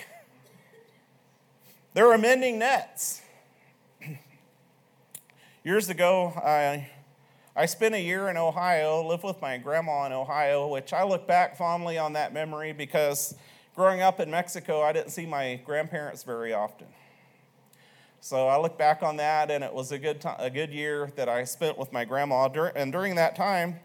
[1.95, 3.22] They were mending nets.
[5.63, 6.88] Years ago, I,
[7.56, 11.26] I spent a year in Ohio, lived with my grandma in Ohio, which I look
[11.28, 13.34] back fondly on that memory because
[13.76, 16.86] growing up in Mexico, I didn't see my grandparents very often.
[18.21, 21.10] So I look back on that, and it was a good, time, a good year
[21.15, 22.49] that I spent with my grandma.
[22.75, 23.79] And during that time,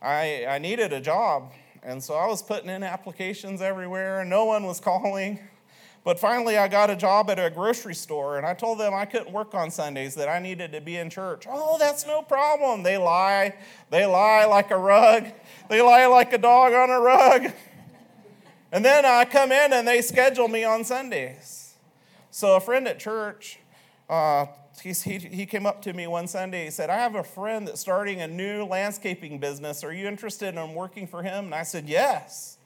[0.00, 1.52] I, I needed a job.
[1.82, 5.38] And so I was putting in applications everywhere, and no one was calling.
[6.02, 9.04] But finally, I got a job at a grocery store, and I told them I
[9.04, 11.46] couldn't work on Sundays, that I needed to be in church.
[11.46, 12.82] Oh, that's no problem.
[12.82, 13.54] They lie.
[13.90, 15.26] They lie like a rug.
[15.68, 17.52] They lie like a dog on a rug.
[18.72, 21.74] And then I come in and they schedule me on Sundays.
[22.30, 23.60] So a friend at church,
[24.08, 24.46] uh,
[24.82, 26.64] he, he came up to me one Sunday.
[26.64, 29.84] He said, I have a friend that's starting a new landscaping business.
[29.84, 31.46] Are you interested in working for him?
[31.46, 32.58] And I said, Yes.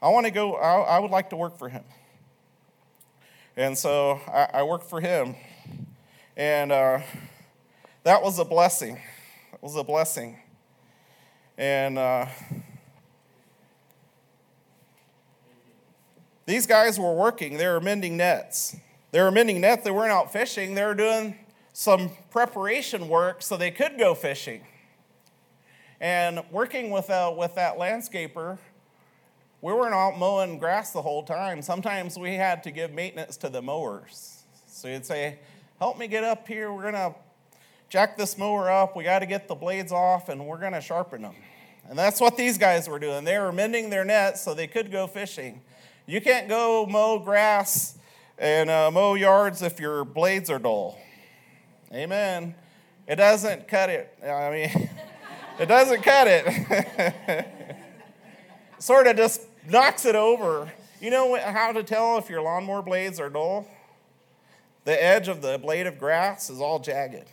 [0.00, 1.82] I want to go, I, I would like to work for him.
[3.56, 5.34] And so I, I worked for him.
[6.36, 7.00] And uh,
[8.04, 9.00] that was a blessing.
[9.52, 10.38] It was a blessing.
[11.56, 12.26] And uh,
[16.46, 18.76] these guys were working, they were mending nets.
[19.10, 21.38] They were mending nets, they weren't out fishing, they were doing
[21.72, 24.62] some preparation work so they could go fishing.
[26.00, 28.58] And working with, uh, with that landscaper,
[29.60, 31.62] we weren't out mowing grass the whole time.
[31.62, 34.42] Sometimes we had to give maintenance to the mowers.
[34.66, 35.38] So you'd say,
[35.78, 36.72] Help me get up here.
[36.72, 37.14] We're going to
[37.88, 38.96] jack this mower up.
[38.96, 41.36] We got to get the blades off and we're going to sharpen them.
[41.88, 43.24] And that's what these guys were doing.
[43.24, 45.60] They were mending their nets so they could go fishing.
[46.04, 47.96] You can't go mow grass
[48.38, 50.98] and uh, mow yards if your blades are dull.
[51.92, 52.54] Amen.
[53.06, 54.16] It doesn't cut it.
[54.22, 54.90] I mean,
[55.58, 57.46] it doesn't cut it.
[58.78, 60.70] sort of just knocks it over.
[61.00, 63.66] You know how to tell if your lawnmower blades are dull?
[64.84, 67.26] The edge of the blade of grass is all jagged.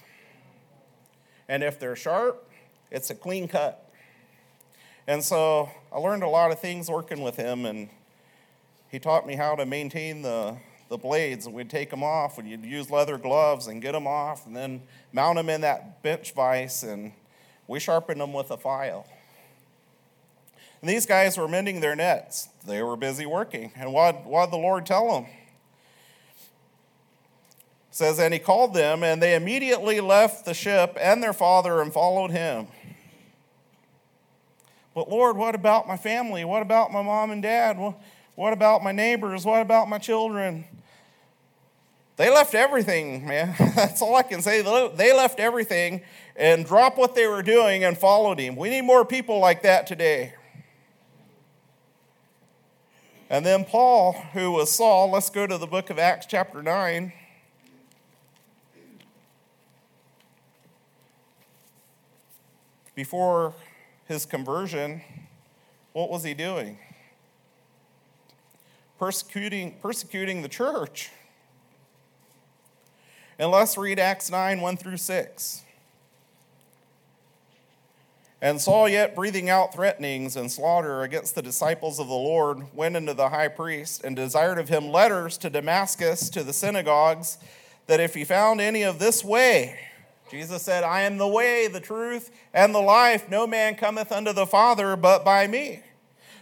[1.47, 2.49] And if they're sharp,
[2.91, 3.89] it's a clean cut.
[5.07, 7.89] And so I learned a lot of things working with him, and
[8.89, 10.57] he taught me how to maintain the,
[10.89, 11.45] the blades.
[11.45, 14.55] And we'd take them off, and you'd use leather gloves and get them off, and
[14.55, 17.11] then mount them in that bench vise, and
[17.67, 19.07] we sharpened them with a file.
[20.81, 22.49] And these guys were mending their nets.
[22.65, 23.71] They were busy working.
[23.75, 25.23] And what, what the Lord tell them?
[27.89, 31.81] It says, And he called them, and they immediately left the ship and their father
[31.81, 32.67] and followed him.
[34.93, 36.45] But Lord, what about my family?
[36.45, 37.77] What about my mom and dad?
[38.35, 39.43] What about my neighbors?
[39.43, 40.65] What about my children?
[42.17, 43.55] They left everything, man.
[43.75, 44.61] That's all I can say.
[44.95, 46.01] They left everything
[46.35, 48.55] and dropped what they were doing and followed him.
[48.55, 50.33] We need more people like that today.
[53.29, 57.11] And then Paul, who was Saul, let's go to the book of Acts, chapter 9.
[62.93, 63.53] Before
[64.07, 65.01] his conversion,
[65.91, 66.77] what was he doing?
[68.99, 71.09] Persecuting, persecuting the church.
[73.37, 75.61] And let's read Acts 9 1 through 6.
[78.41, 82.95] And Saul, yet breathing out threatenings and slaughter against the disciples of the Lord, went
[82.95, 87.37] into the high priest and desired of him letters to Damascus to the synagogues,
[87.87, 89.79] that if he found any of this way,
[90.29, 93.29] Jesus said, I am the way, the truth, and the life.
[93.29, 95.81] No man cometh unto the Father but by me.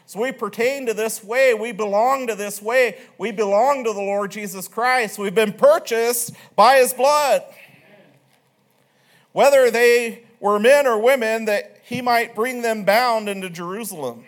[0.06, 1.54] So we pertain to this way.
[1.54, 2.98] We belong to this way.
[3.18, 5.18] We belong to the Lord Jesus Christ.
[5.18, 7.44] We've been purchased by his blood.
[9.32, 14.26] Whether they were men or women, that he might bring them bound into Jerusalem.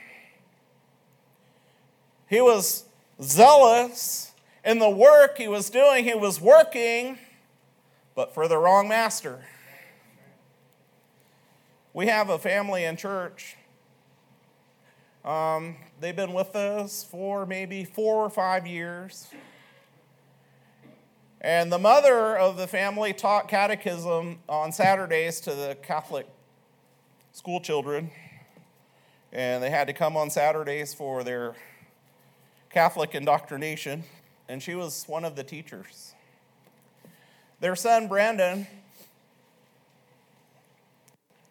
[2.27, 2.85] He was
[3.21, 4.31] zealous
[4.63, 6.05] in the work he was doing.
[6.05, 7.19] He was working,
[8.15, 9.45] but for the wrong master.
[11.93, 13.55] We have a family in church
[15.25, 19.27] um, they've been with us for maybe four or five years.
[21.41, 26.27] And the mother of the family taught catechism on Saturdays to the Catholic
[27.31, 28.11] school children.
[29.31, 31.55] And they had to come on Saturdays for their
[32.69, 34.03] Catholic indoctrination.
[34.47, 36.13] And she was one of the teachers.
[37.61, 38.67] Their son, Brandon,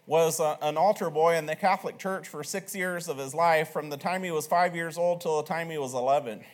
[0.06, 3.70] was a, an altar boy in the Catholic Church for six years of his life,
[3.70, 6.44] from the time he was five years old till the time he was 11.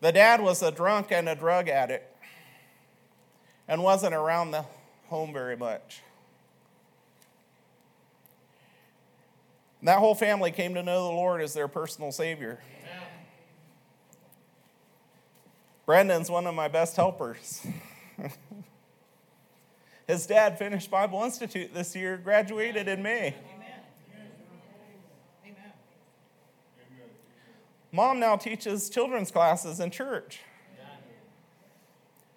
[0.00, 2.16] The dad was a drunk and a drug addict
[3.68, 4.64] and wasn't around the
[5.08, 6.00] home very much.
[9.82, 12.58] that whole family came to know the Lord as their personal Savior.
[12.82, 13.08] Amen.
[15.86, 17.64] Brendan's one of my best helpers.
[20.06, 23.34] His dad finished Bible Institute this year, graduated in May.
[27.90, 30.40] Mom now teaches children's classes in church.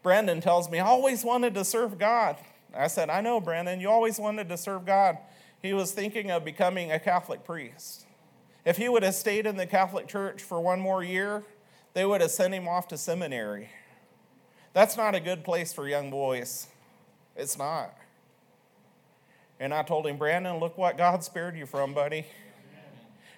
[0.01, 2.37] Brandon tells me, I always wanted to serve God.
[2.73, 5.17] I said, I know, Brandon, you always wanted to serve God.
[5.61, 8.05] He was thinking of becoming a Catholic priest.
[8.63, 11.43] If he would have stayed in the Catholic Church for one more year,
[11.93, 13.69] they would have sent him off to seminary.
[14.71, 16.67] That's not a good place for young boys.
[17.39, 17.95] It's not.
[19.61, 22.25] And I told him, Brandon, look what God spared you from, buddy.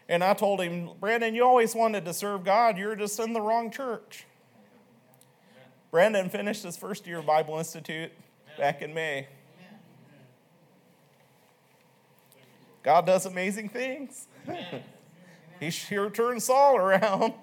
[0.09, 2.79] And I told him, Brandon, you always wanted to serve God.
[2.79, 4.25] You're just in the wrong church.
[5.91, 8.11] Brandon finished his first year of Bible Institute
[8.57, 9.27] back in May.
[12.81, 14.27] God does amazing things.
[15.59, 17.35] he sure turned Saul around.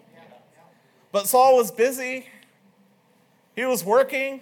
[1.12, 2.26] But Saul was busy,
[3.54, 4.40] he was working,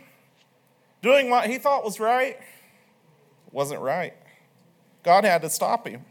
[1.03, 2.39] doing what he thought was right
[3.53, 4.13] wasn't right.
[5.03, 6.05] God had to stop him.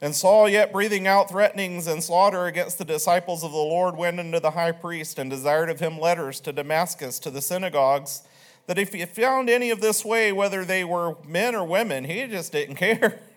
[0.00, 4.18] And Saul, yet breathing out threatenings and slaughter against the disciples of the Lord, went
[4.18, 8.22] unto the high priest and desired of him letters to Damascus, to the synagogues,
[8.66, 12.26] that if he found any of this way, whether they were men or women, he
[12.26, 13.20] just didn't care.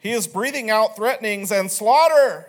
[0.00, 2.48] He is breathing out threatenings and slaughter.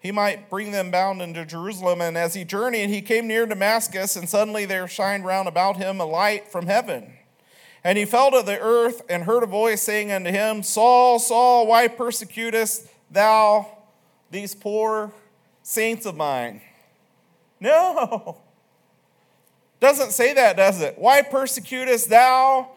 [0.00, 2.00] He might bring them bound into Jerusalem.
[2.00, 6.00] And as he journeyed, he came near Damascus, and suddenly there shined round about him
[6.00, 7.14] a light from heaven.
[7.82, 11.66] And he fell to the earth and heard a voice saying unto him, Saul, Saul,
[11.66, 13.66] why persecutest thou
[14.30, 15.12] these poor
[15.62, 16.60] saints of mine?
[17.60, 18.38] No.
[19.80, 20.98] Doesn't say that, does it?
[20.98, 22.70] Why persecutest thou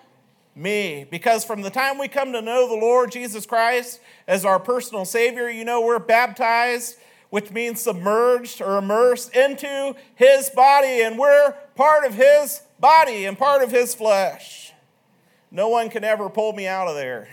[0.55, 1.05] me?
[1.09, 5.05] Because from the time we come to know the Lord Jesus Christ as our personal
[5.05, 6.97] Savior, you know, we're baptized
[7.31, 13.39] which means submerged or immersed into his body, and we're part of his body and
[13.39, 14.73] part of his flesh.
[15.49, 17.29] No one can ever pull me out of there.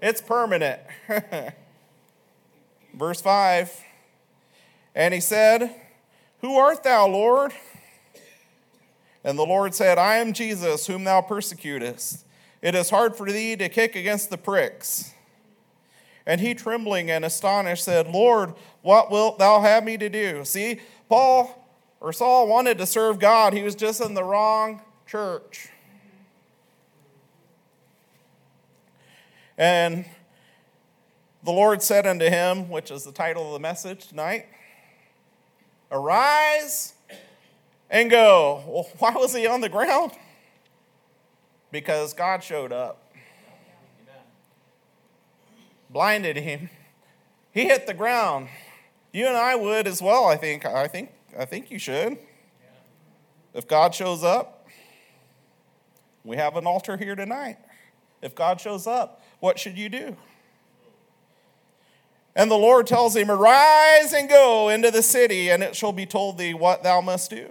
[0.00, 0.80] It's permanent.
[2.94, 3.84] Verse 5
[4.94, 5.74] And he said,
[6.40, 7.52] Who art thou, Lord?
[9.24, 12.24] And the Lord said, I am Jesus, whom thou persecutest.
[12.62, 15.12] It is hard for thee to kick against the pricks.
[16.26, 20.44] And he, trembling and astonished, said, Lord, what wilt thou have me to do?
[20.44, 21.66] See, Paul
[22.00, 25.68] or Saul wanted to serve God, he was just in the wrong church.
[29.56, 30.04] And
[31.42, 34.46] the Lord said unto him, which is the title of the message tonight,
[35.90, 36.94] Arise
[37.88, 38.64] and go.
[38.66, 40.12] Well, why was he on the ground?
[41.70, 43.05] Because God showed up
[45.96, 46.68] blinded him.
[47.52, 48.48] He hit the ground.
[49.14, 50.66] You and I would as well, I think.
[50.66, 52.18] I think I think you should.
[53.54, 54.68] If God shows up,
[56.22, 57.56] we have an altar here tonight.
[58.20, 60.14] If God shows up, what should you do?
[62.34, 66.04] And the Lord tells him, Arise and go into the city, and it shall be
[66.04, 67.50] told thee what thou must do.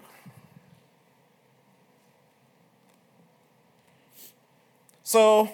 [5.01, 5.49] So,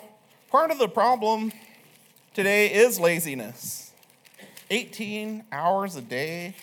[0.49, 1.53] part of the problem
[2.33, 3.91] today is laziness.
[4.69, 6.55] 18 hours a day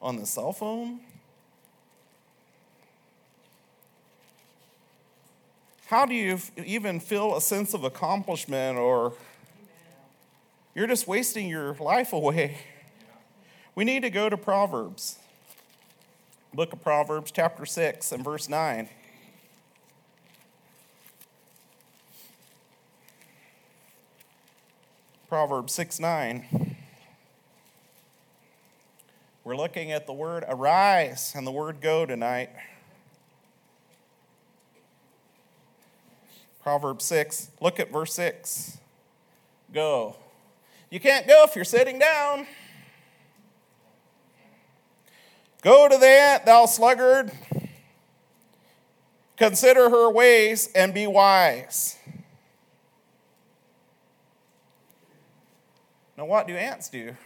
[0.00, 1.00] on the cell phone.
[5.86, 9.14] How do you even feel a sense of accomplishment or
[10.78, 12.58] you're just wasting your life away.
[13.74, 15.18] We need to go to Proverbs.
[16.54, 18.88] Book of Proverbs, chapter 6, and verse 9.
[25.28, 26.74] Proverbs 6 9.
[29.44, 32.48] We're looking at the word arise and the word go tonight.
[36.62, 38.78] Proverbs 6, look at verse 6.
[39.74, 40.16] Go.
[40.90, 42.46] You can't go if you're sitting down.
[45.60, 47.30] Go to the ant, thou sluggard.
[49.36, 51.97] Consider her ways and be wise.
[56.18, 57.16] Now, what do ants do?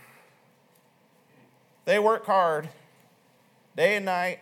[1.85, 2.69] They work hard,
[3.77, 4.39] day and night.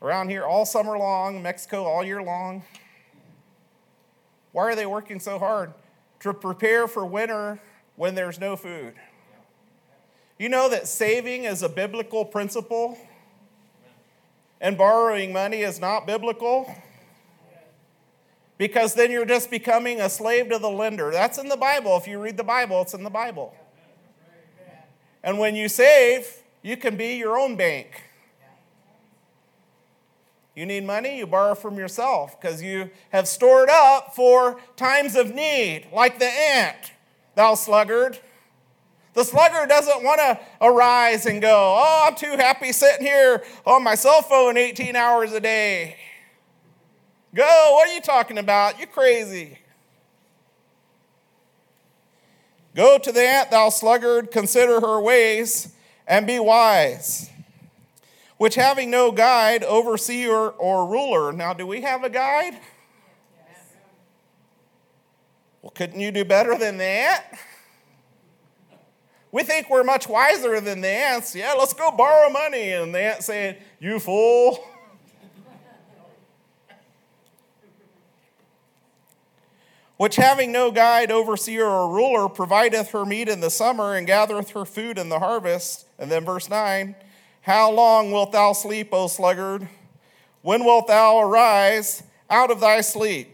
[0.00, 2.62] Around here all summer long, Mexico all year long.
[4.52, 5.72] Why are they working so hard?
[6.22, 7.58] to prepare for winter
[7.96, 8.94] when there's no food.
[10.38, 12.96] You know that saving is a biblical principle
[14.60, 16.72] and borrowing money is not biblical?
[18.62, 21.10] Because then you're just becoming a slave to the lender.
[21.10, 21.96] That's in the Bible.
[21.96, 23.52] If you read the Bible, it's in the Bible.
[25.24, 28.04] And when you save, you can be your own bank.
[30.54, 35.34] You need money, you borrow from yourself because you have stored up for times of
[35.34, 36.92] need, like the ant,
[37.34, 38.20] thou sluggard.
[39.14, 43.82] The sluggard doesn't want to arise and go, Oh, I'm too happy sitting here on
[43.82, 45.96] my cell phone 18 hours a day.
[47.34, 48.78] Go, what are you talking about?
[48.78, 49.58] You crazy.
[52.74, 55.74] Go to the ant, thou sluggard, consider her ways,
[56.06, 57.30] and be wise
[58.42, 61.32] which having no guide, overseer, or ruler.
[61.32, 62.54] Now, do we have a guide?
[62.54, 63.58] Yes.
[65.62, 67.38] Well, couldn't you do better than that?
[69.30, 71.36] We think we're much wiser than the ants.
[71.36, 72.72] Yeah, let's go borrow money.
[72.72, 74.58] And the ant saying, You fool.
[80.02, 84.50] Which having no guide, overseer, or ruler, provideth her meat in the summer and gathereth
[84.50, 85.86] her food in the harvest.
[85.96, 86.96] And then verse 9
[87.42, 89.68] how long wilt thou sleep, O sluggard?
[90.40, 93.32] When wilt thou arise out of thy sleep?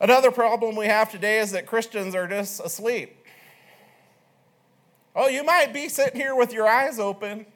[0.00, 3.16] Another problem we have today is that Christians are just asleep.
[5.14, 7.46] Oh, you might be sitting here with your eyes open,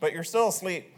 [0.00, 0.94] but you're still asleep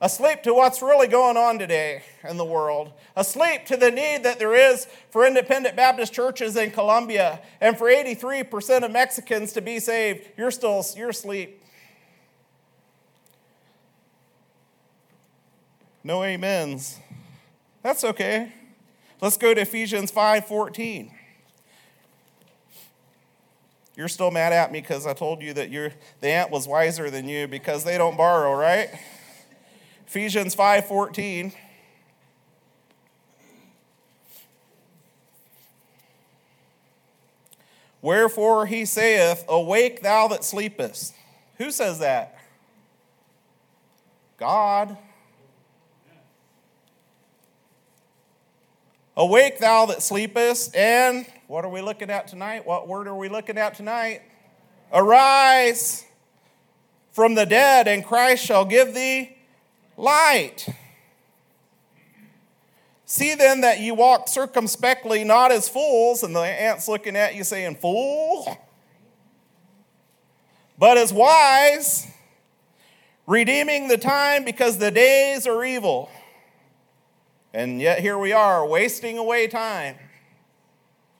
[0.00, 4.38] asleep to what's really going on today in the world, asleep to the need that
[4.38, 9.80] there is for independent Baptist churches in Colombia and for 83% of Mexicans to be
[9.80, 10.28] saved.
[10.36, 11.62] You're still you're asleep.
[16.04, 16.98] No amens.
[17.82, 18.52] That's okay.
[19.20, 21.12] Let's go to Ephesians 5:14.
[23.96, 25.90] You're still mad at me because I told you that you
[26.20, 28.90] the ant was wiser than you because they don't borrow, right?
[30.08, 31.52] Ephesians 5:14
[38.00, 41.12] Wherefore he saith, Awake thou that sleepest.
[41.58, 42.38] Who says that?
[44.38, 44.96] God.
[49.14, 52.66] Awake thou that sleepest, and what are we looking at tonight?
[52.66, 54.22] What word are we looking at tonight?
[54.90, 56.06] Arise
[57.10, 59.37] from the dead, and Christ shall give thee
[59.98, 60.66] light.
[63.04, 67.44] See then that you walk circumspectly, not as fools, and the ant's looking at you
[67.44, 68.56] saying, Fool,
[70.78, 72.06] but as wise,
[73.26, 76.10] redeeming the time because the days are evil.
[77.52, 79.96] And yet here we are, wasting away time.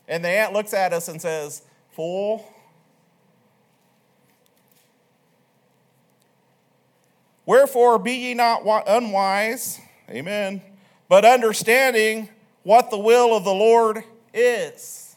[0.07, 1.62] And the ant looks at us and says,
[1.93, 2.45] Fool,
[7.49, 9.80] Wherefore be ye not unwise,
[10.11, 10.61] amen,
[11.09, 12.28] but understanding
[12.62, 15.16] what the will of the Lord is.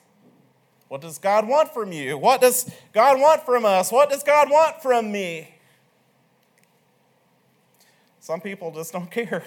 [0.87, 2.17] What does God want from you?
[2.17, 3.91] What does God want from us?
[3.91, 5.53] What does God want from me?
[8.21, 9.43] Some people just don't care.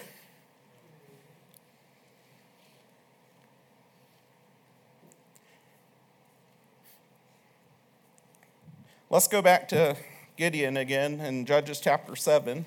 [9.09, 9.97] Let's go back to
[10.37, 12.65] Gideon again in Judges chapter 7.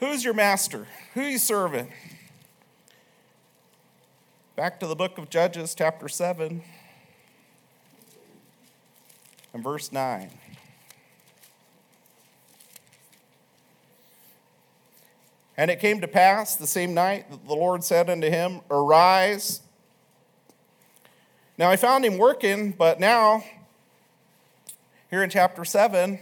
[0.00, 0.86] Who's your master?
[1.12, 1.92] Who you serving?
[4.56, 6.62] Back to the book of Judges, chapter 7,
[9.52, 10.30] and verse 9.
[15.58, 19.60] And it came to pass the same night that the Lord said unto him, Arise.
[21.58, 23.44] Now I found him working, but now,
[25.08, 26.18] here in chapter 7,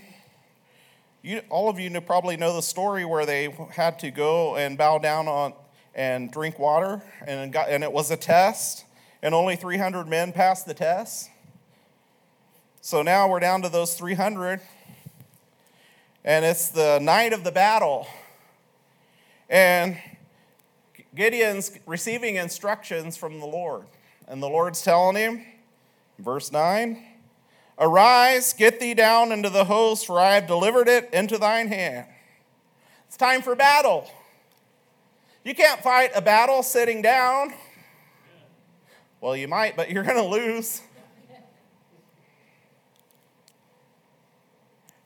[1.23, 4.77] you, all of you know, probably know the story where they had to go and
[4.77, 5.55] bow down on
[5.95, 8.85] and drink water, and, got, and it was a test,
[9.23, 11.31] and only 300 men passed the test.
[12.83, 14.61] So now we're down to those 300,
[16.25, 18.07] and it's the night of the battle.
[19.49, 19.97] And
[21.15, 23.87] Gideon's receiving instructions from the Lord.
[24.27, 25.43] And the Lord's telling him,
[26.19, 27.14] verse 9,
[27.79, 32.07] Arise, get thee down into the host, for I have delivered it into thine hand.
[33.09, 34.09] It's time for battle.
[35.45, 37.53] You can't fight a battle sitting down.
[39.21, 40.83] Well, you might, but you're going to lose.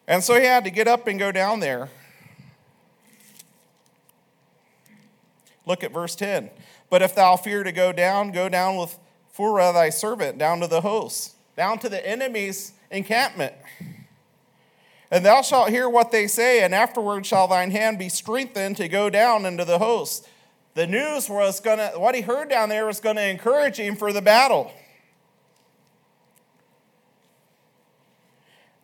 [0.06, 1.90] And so he had to get up and go down there.
[5.66, 6.50] Look at verse 10.
[6.88, 8.98] But if thou fear to go down, go down with
[9.36, 13.52] Phurah thy servant down to the host down to the enemy's encampment.
[15.10, 18.88] And thou shalt hear what they say, and afterward shall thine hand be strengthened to
[18.88, 20.28] go down into the host.
[20.74, 24.22] The news was gonna, what he heard down there was gonna encourage him for the
[24.22, 24.70] battle.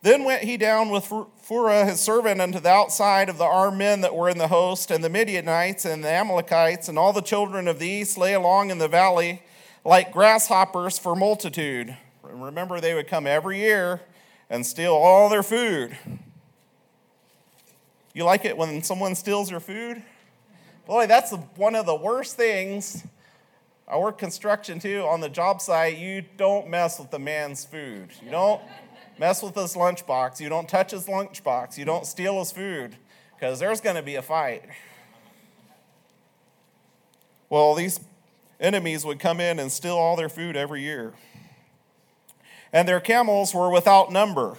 [0.01, 4.01] Then went he down with Phurah his servant unto the outside of the armed men
[4.01, 7.69] that were in the host, and the Midianites and the Amalekites and all the children
[7.69, 9.41] of the east lay along in the valley
[9.85, 11.95] like grasshoppers for multitude.
[12.35, 14.01] And remember, they would come every year
[14.49, 15.97] and steal all their food.
[18.13, 20.03] You like it when someone steals your food?
[20.85, 23.05] Boy, that's one of the worst things.
[23.87, 25.03] I work construction too.
[25.03, 28.09] On the job site, you don't mess with the man's food.
[28.21, 28.61] You don't
[29.17, 30.41] mess with his lunchbox.
[30.41, 31.77] You don't touch his lunchbox.
[31.77, 32.97] You don't steal his food
[33.33, 34.65] because there's going to be a fight.
[37.49, 38.01] Well, these
[38.59, 41.13] enemies would come in and steal all their food every year
[42.75, 44.57] and their camels were without number.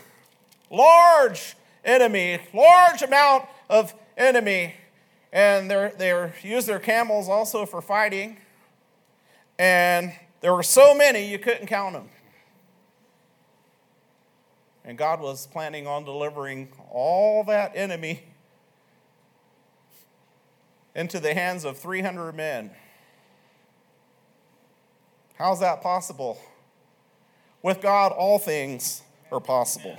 [0.70, 1.54] Large
[1.84, 4.72] enemy, large amount of enemy.
[5.34, 8.38] And they used their camels also for fighting.
[9.58, 12.08] And there were so many you couldn't count them.
[14.82, 18.22] And God was planning on delivering all that enemy
[20.94, 22.70] into the hands of 300 men.
[25.34, 26.38] How's that possible?
[27.66, 29.02] With God, all things
[29.32, 29.98] are possible.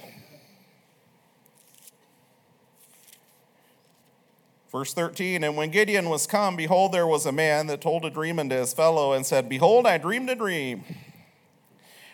[4.72, 8.10] Verse 13, and when Gideon was come, behold, there was a man that told a
[8.10, 10.86] dream unto his fellow and said, Behold, I dreamed a dream.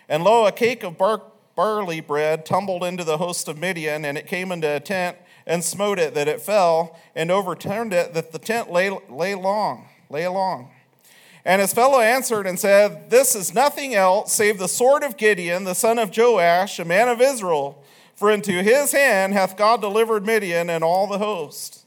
[0.10, 1.22] And lo, a cake of bar-
[1.56, 5.64] barley bread tumbled into the host of Midian, and it came into a tent and
[5.64, 10.24] smote it that it fell, and overturned it that the tent lay, lay long, lay
[10.24, 10.73] along.
[11.46, 15.66] And his fellow answered and said, This is nothing else save the sword of Gideon,
[15.66, 17.84] the son of Joash, a man of Israel.
[18.16, 21.86] For into his hand hath God delivered Midian and all the host.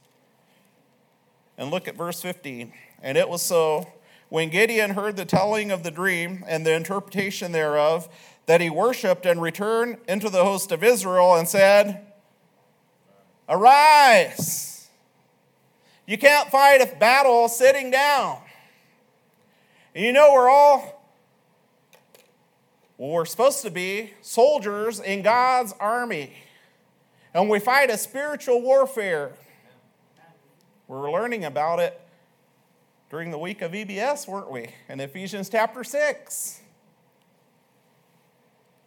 [1.56, 2.72] And look at verse 15.
[3.02, 3.88] And it was so,
[4.28, 8.08] when Gideon heard the telling of the dream and the interpretation thereof,
[8.46, 12.06] that he worshipped and returned into the host of Israel and said,
[13.48, 14.88] Arise!
[16.06, 18.38] You can't fight a battle sitting down.
[19.96, 21.02] And you know, we're all,
[22.98, 26.34] well, we're supposed to be soldiers in God's army.
[27.32, 29.32] And we fight a spiritual warfare.
[30.86, 31.98] We're learning about it
[33.08, 34.68] during the week of EBS, weren't we?
[34.90, 36.60] In Ephesians chapter 6.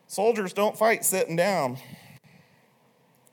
[0.05, 1.80] Soldiers don't fight sitting down.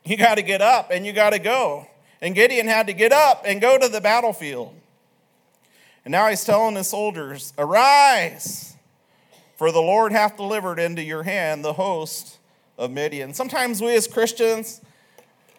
[0.03, 1.87] You got to get up and you got to go.
[2.23, 4.75] And Gideon had to get up and go to the battlefield.
[6.07, 8.77] And now he's telling his soldiers, Arise,
[9.57, 12.39] for the Lord hath delivered into your hand the host
[12.79, 13.35] of Midian.
[13.35, 14.81] Sometimes we as Christians,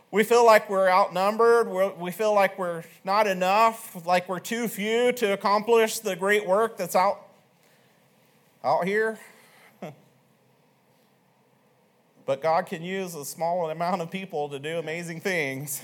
[0.10, 2.00] we feel like we're outnumbered.
[2.00, 6.78] we feel like we're not enough, like we're too few to accomplish the great work
[6.78, 7.28] that's out,
[8.64, 9.20] out here.
[12.26, 15.82] but God can use a small amount of people to do amazing things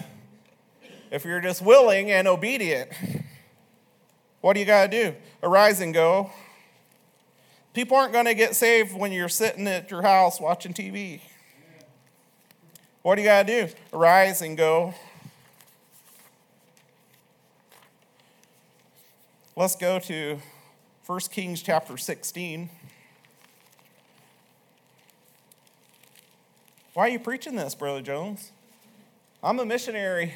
[1.11, 2.91] if you're just willing and obedient.
[4.43, 5.15] What do you got to do?
[5.41, 6.29] Arise and go.
[7.73, 11.21] People aren't going to get saved when you're sitting at your house watching TV.
[13.03, 13.73] What do you got to do?
[13.93, 14.93] Arise and go.
[19.55, 20.39] Let's go to
[21.05, 22.69] 1 Kings chapter 16.
[26.93, 28.51] Why are you preaching this, Brother Jones?
[29.41, 30.33] I'm a missionary.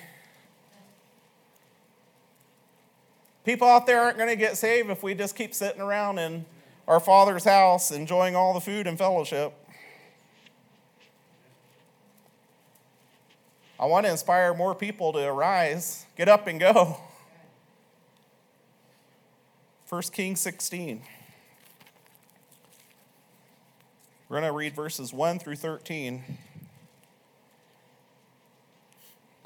[3.47, 6.43] People out there aren't going to get saved if we just keep sitting around in
[6.85, 9.53] our Father's house enjoying all the food and fellowship.
[13.79, 16.97] I want to inspire more people to arise, get up, and go.
[19.87, 21.01] 1 Kings 16.
[24.27, 26.37] We're going to read verses 1 through 13.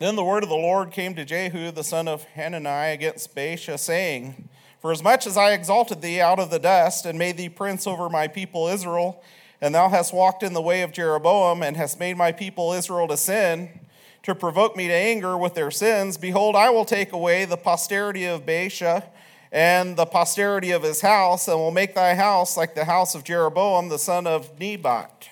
[0.02, 3.78] Then the word of the Lord came to Jehu, the son of Hanani, against Baasha,
[3.78, 4.50] saying,
[4.80, 7.86] For as much as I exalted thee out of the dust, and made thee prince
[7.86, 9.22] over my people Israel,
[9.62, 13.08] and thou hast walked in the way of Jeroboam, and hast made my people Israel
[13.10, 13.80] to sin,
[14.24, 18.26] to provoke me to anger with their sins, behold, I will take away the posterity
[18.26, 19.04] of Baasha
[19.52, 23.24] and the posterity of his house, and will make thy house like the house of
[23.24, 25.30] Jeroboam, the son of Nebat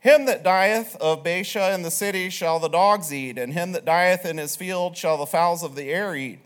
[0.00, 3.84] him that dieth of Baasha in the city shall the dogs eat, and him that
[3.84, 6.38] dieth in his field shall the fowls of the air eat.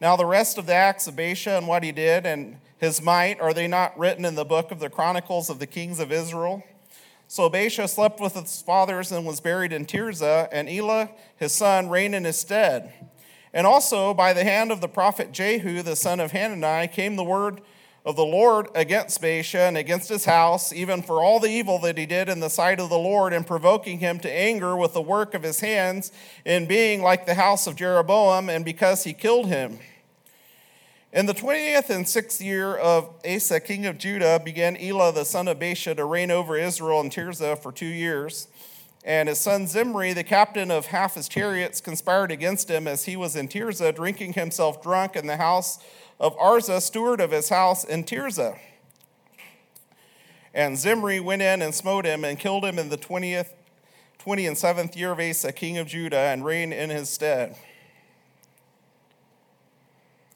[0.00, 3.40] Now the rest of the acts of Baasha and what he did and his might,
[3.40, 6.64] are they not written in the book of the Chronicles of the kings of Israel?
[7.28, 11.88] So Baasha slept with his fathers and was buried in Tirzah, and Elah his son
[11.88, 12.92] reigned in his stead.
[13.54, 17.24] And also by the hand of the prophet Jehu the son of Hanani came the
[17.24, 17.60] word
[18.04, 21.96] of the Lord against Baasha and against his house, even for all the evil that
[21.96, 25.00] he did in the sight of the Lord, and provoking him to anger with the
[25.00, 26.10] work of his hands,
[26.44, 29.78] in being like the house of Jeroboam, and because he killed him.
[31.12, 35.46] In the twentieth and sixth year of Asa, king of Judah, began Elah the son
[35.46, 38.48] of Baasha to reign over Israel in Tirzah for two years.
[39.04, 43.16] And his son Zimri, the captain of half his chariots, conspired against him as he
[43.16, 45.80] was in Tirzah, drinking himself drunk in the house
[46.22, 48.56] of Arza, steward of his house in Tirzah.
[50.54, 53.48] And Zimri went in and smote him and killed him in the 20th,
[54.18, 57.56] 20 and 7th year of Asa, king of Judah, and reigned in his stead.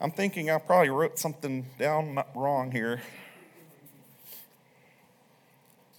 [0.01, 3.01] I'm thinking I probably wrote something down wrong here.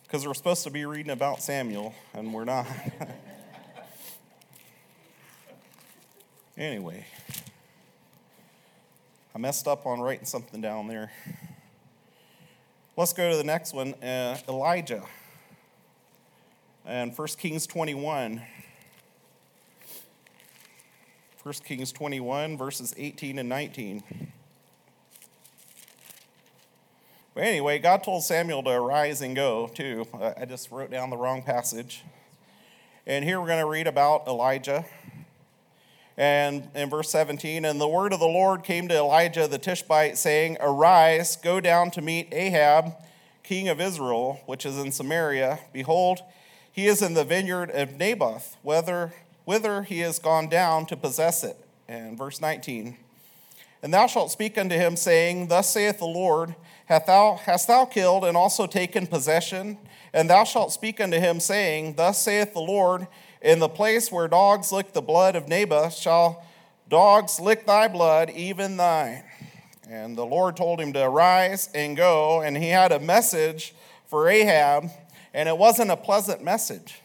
[0.03, 2.67] Because we're supposed to be reading about Samuel, and we're not.
[6.59, 7.07] anyway.
[9.39, 11.13] I messed up on writing something down there.
[12.97, 15.05] Let's go to the next one uh, Elijah.
[16.85, 18.43] And 1 Kings 21.
[21.41, 24.03] 1 Kings 21, verses 18 and 19.
[27.33, 30.05] But anyway, God told Samuel to arise and go, too.
[30.37, 32.03] I just wrote down the wrong passage.
[33.07, 34.85] And here we're going to read about Elijah.
[36.19, 40.19] And in verse 17, and the word of the Lord came to Elijah the Tishbite,
[40.19, 42.93] saying, Arise, go down to meet Ahab,
[43.45, 45.61] king of Israel, which is in Samaria.
[45.73, 46.19] Behold,
[46.73, 49.15] he is in the vineyard of Naboth, whither,
[49.45, 51.57] whither he has gone down to possess it.
[51.87, 52.97] And verse 19,
[53.83, 56.57] and thou shalt speak unto him, saying, Thus saith the Lord,
[56.87, 59.79] Hast thou, hast thou killed and also taken possession?
[60.13, 63.07] And thou shalt speak unto him, saying, Thus saith the Lord,
[63.41, 66.45] in the place where dogs lick the blood of Naboth shall
[66.89, 69.23] dogs lick thy blood, even thine.
[69.89, 73.75] And the Lord told him to arise and go, and he had a message
[74.07, 74.91] for Ahab,
[75.33, 77.01] and it wasn't a pleasant message.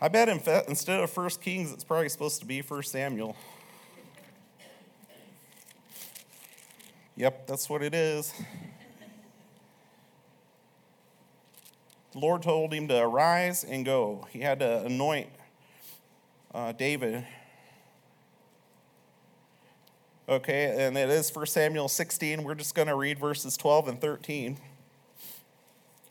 [0.00, 3.36] I bet instead of First Kings, it's probably supposed to be First Samuel.
[7.16, 8.32] Yep, that's what it is.
[12.14, 14.28] The Lord told him to arise and go.
[14.30, 15.30] He had to anoint
[16.54, 17.26] uh, David.
[20.28, 22.44] Okay, and it is 1 Samuel 16.
[22.44, 24.58] We're just going to read verses 12 and 13.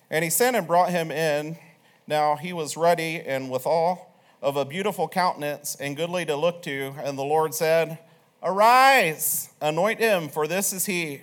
[0.09, 1.57] And he sent and brought him in.
[2.05, 6.95] Now he was ruddy and withal of a beautiful countenance and goodly to look to.
[7.01, 7.97] And the Lord said,
[8.43, 11.21] Arise, anoint him, for this is he.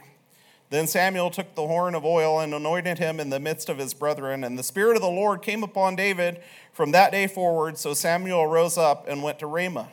[0.71, 3.93] Then Samuel took the horn of oil and anointed him in the midst of his
[3.93, 4.45] brethren.
[4.45, 6.41] And the Spirit of the Lord came upon David
[6.73, 7.77] from that day forward.
[7.77, 9.89] So Samuel rose up and went to Ramah.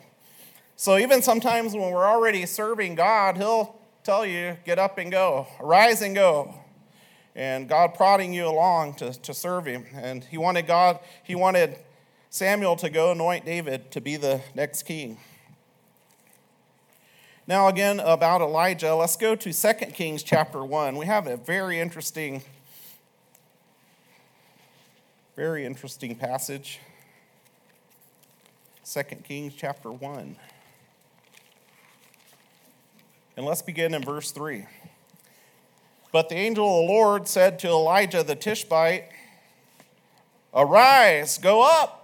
[0.76, 5.48] So even sometimes when we're already serving God, he'll tell you, get up and go,
[5.58, 6.54] arise and go.
[7.34, 9.84] And God prodding you along to, to serve him.
[9.94, 11.76] And he wanted God, he wanted
[12.30, 15.18] Samuel to go anoint David to be the next king.
[17.48, 20.96] Now, again, about Elijah, let's go to 2 Kings chapter 1.
[20.96, 22.42] We have a very interesting,
[25.34, 26.78] very interesting passage.
[28.84, 30.36] 2 Kings chapter 1.
[33.38, 34.66] And let's begin in verse 3.
[36.12, 39.08] But the angel of the Lord said to Elijah the Tishbite,
[40.52, 41.97] Arise, go up.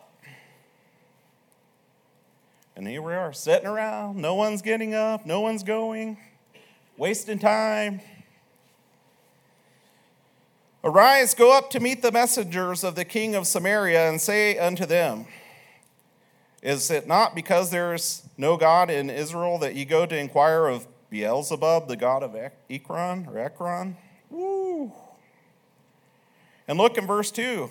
[2.76, 4.16] And here we are sitting around.
[4.16, 6.16] No one's getting up, no one's going,
[6.96, 8.00] wasting time.
[10.82, 14.84] Arise, go up to meet the messengers of the king of Samaria and say unto
[14.84, 15.26] them,
[16.62, 20.66] Is it not because there is no God in Israel that ye go to inquire
[20.66, 22.36] of Beelzebub, the god of
[22.68, 23.96] Ekron or Ekron?
[24.30, 24.92] Woo.
[26.66, 27.70] And look in verse 2.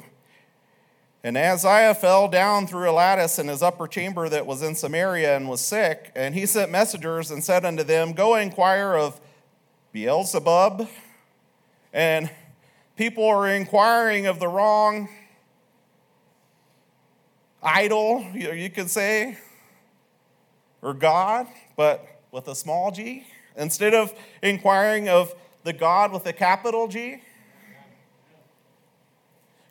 [1.24, 5.38] And Ahaziah fell down through a lattice in his upper chamber that was in Samaria
[5.38, 6.12] and was sick.
[6.16, 9.22] And he sent messengers and said unto them, Go inquire of
[9.94, 10.90] Beelzebub.
[11.94, 12.30] And
[12.98, 15.08] people are inquiring of the wrong
[17.62, 19.38] idol, you could say,
[20.82, 21.48] or God,
[21.78, 23.26] but with a small g.
[23.56, 27.22] Instead of inquiring of the God with a capital G.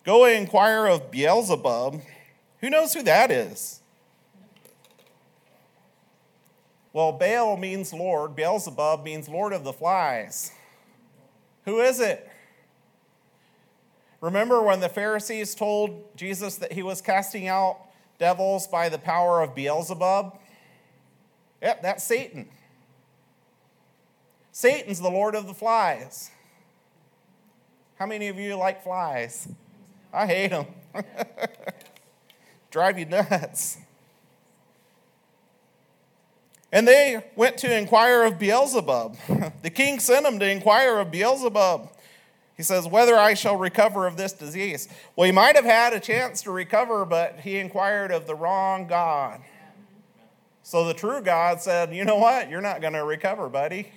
[0.04, 2.00] Go and inquire of Beelzebub.
[2.60, 3.80] Who knows who that is?
[6.92, 10.52] Well, Baal means Lord, Beelzebub means Lord of the flies.
[11.64, 12.28] Who is it?
[14.20, 17.78] Remember when the Pharisees told Jesus that he was casting out
[18.18, 20.38] devils by the power of Beelzebub?
[21.60, 22.48] Yep, that's Satan.
[24.52, 26.30] Satan's the Lord of the flies.
[27.96, 29.48] How many of you like flies?
[30.12, 30.66] I hate them.
[32.70, 33.78] Drive you nuts.
[36.72, 39.16] And they went to inquire of Beelzebub.
[39.62, 41.88] The king sent them to inquire of Beelzebub.
[42.56, 44.88] He says, Whether I shall recover of this disease.
[45.14, 48.88] Well, he might have had a chance to recover, but he inquired of the wrong
[48.88, 49.40] God.
[50.64, 52.50] So the true God said, You know what?
[52.50, 53.92] You're not going to recover, buddy.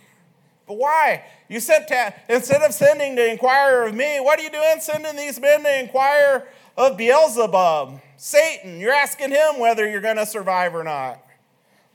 [0.67, 1.23] But why?
[1.47, 5.15] You sent to, instead of sending to inquire of me, what are you doing sending
[5.15, 8.79] these men to inquire of Beelzebub, Satan?
[8.79, 11.21] You're asking him whether you're going to survive or not.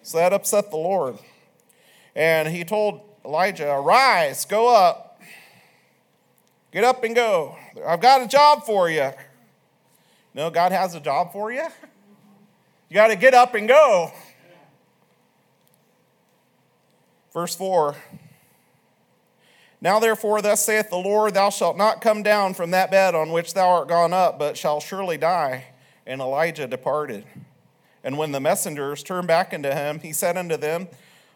[0.02, 1.18] So that upset the Lord.
[2.14, 5.20] And he told Elijah, Arise, go up.
[6.72, 7.56] Get up and go.
[7.84, 9.10] I've got a job for you.
[10.32, 11.66] No, God has a job for you.
[12.88, 14.12] You got to get up and go.
[17.32, 17.96] Verse 4
[19.82, 23.32] now, therefore, thus saith the Lord, Thou shalt not come down from that bed on
[23.32, 25.64] which thou art gone up, but shalt surely die.
[26.06, 27.24] And Elijah departed.
[28.04, 30.88] And when the messengers turned back unto him, he said unto them,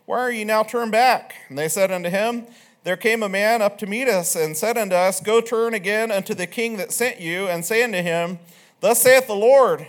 [0.04, 1.34] Why are ye now turned back?
[1.48, 2.46] And they said unto him,
[2.82, 6.10] There came a man up to meet us, and said unto us, Go turn again
[6.10, 8.38] unto the king that sent you, and say unto him,
[8.80, 9.86] Thus saith the Lord,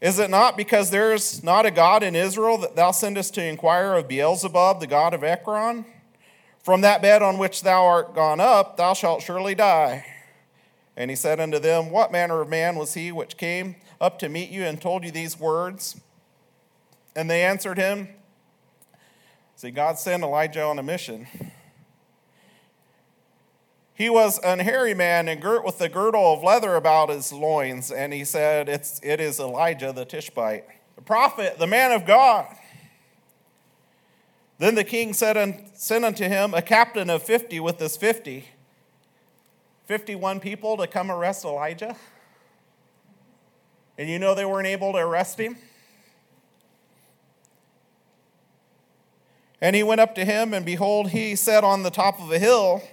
[0.00, 3.44] Is it not because there is not a God in Israel that thou sendest to
[3.44, 5.84] inquire of Beelzebub, the god of Ekron?
[6.62, 10.04] From that bed on which thou art gone up, thou shalt surely die.
[10.96, 14.28] And he said unto them, What manner of man was he which came up to
[14.28, 16.00] meet you and told you these words?
[17.16, 18.08] And they answered him,
[19.56, 21.26] See, God sent Elijah on a mission.
[23.94, 27.90] He was an hairy man and girt with a girdle of leather about his loins.
[27.90, 30.64] And he said, it's, It is Elijah the Tishbite,
[30.96, 32.46] the prophet, the man of God.
[34.62, 38.44] Then the king said sent unto him a captain of 50 with his 50.
[39.86, 41.96] 51 people to come arrest Elijah.
[43.98, 45.56] And you know they weren't able to arrest him?
[49.60, 52.38] And he went up to him, and behold, he sat on the top of a
[52.38, 52.84] hill.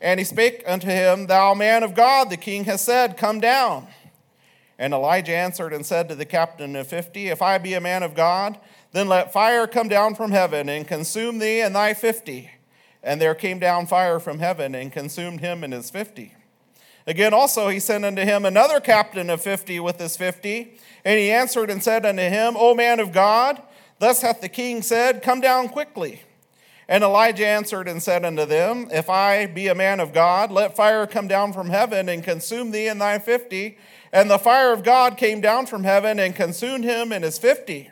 [0.00, 3.86] And he spake unto him, Thou man of God, the king has said, Come down.
[4.82, 8.02] And Elijah answered and said to the captain of fifty, If I be a man
[8.02, 8.58] of God,
[8.90, 12.50] then let fire come down from heaven and consume thee and thy fifty.
[13.00, 16.34] And there came down fire from heaven and consumed him and his fifty.
[17.06, 20.74] Again, also he sent unto him another captain of fifty with his fifty.
[21.04, 23.62] And he answered and said unto him, O man of God,
[24.00, 26.22] thus hath the king said, Come down quickly.
[26.88, 30.76] And Elijah answered and said unto them, If I be a man of God, let
[30.76, 33.78] fire come down from heaven and consume thee and thy fifty.
[34.12, 37.90] And the fire of God came down from heaven and consumed him and his fifty.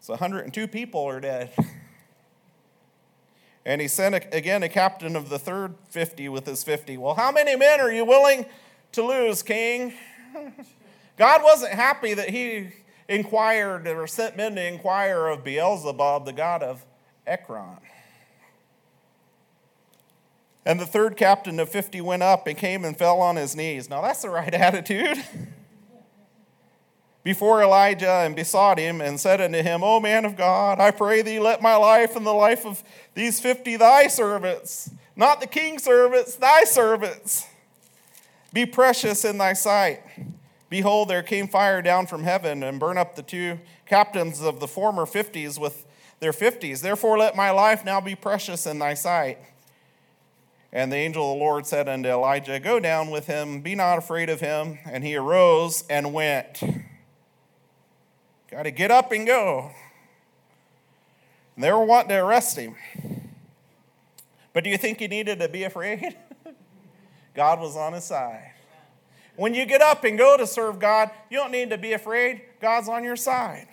[0.00, 1.52] So 102 people are dead.
[3.64, 6.96] And he sent again a captain of the third 50 with his 50.
[6.96, 8.44] Well, how many men are you willing
[8.90, 9.94] to lose, king?
[11.16, 12.70] God wasn't happy that he
[13.08, 16.84] inquired or sent men to inquire of Beelzebub, the god of
[17.26, 17.78] Ekron.
[20.64, 23.90] And the third captain of 50 went up and came and fell on his knees.
[23.90, 25.18] Now, that's the right attitude.
[27.24, 31.22] Before Elijah and besought him and said unto him, O man of God, I pray
[31.22, 32.82] thee, let my life and the life of
[33.14, 37.46] these 50 thy servants, not the king's servants, thy servants,
[38.52, 40.00] be precious in thy sight.
[40.68, 44.66] Behold, there came fire down from heaven and burn up the two captains of the
[44.66, 45.86] former fifties with
[46.22, 46.80] their fifties.
[46.80, 49.38] Therefore, let my life now be precious in thy sight.
[50.72, 53.98] And the angel of the Lord said unto Elijah, Go down with him, be not
[53.98, 54.78] afraid of him.
[54.86, 56.62] And he arose and went.
[58.50, 59.72] Got to get up and go.
[61.56, 62.76] And they were wanting to arrest him.
[64.52, 66.16] But do you think he needed to be afraid?
[67.34, 68.52] God was on his side.
[69.34, 72.42] When you get up and go to serve God, you don't need to be afraid.
[72.60, 73.66] God's on your side.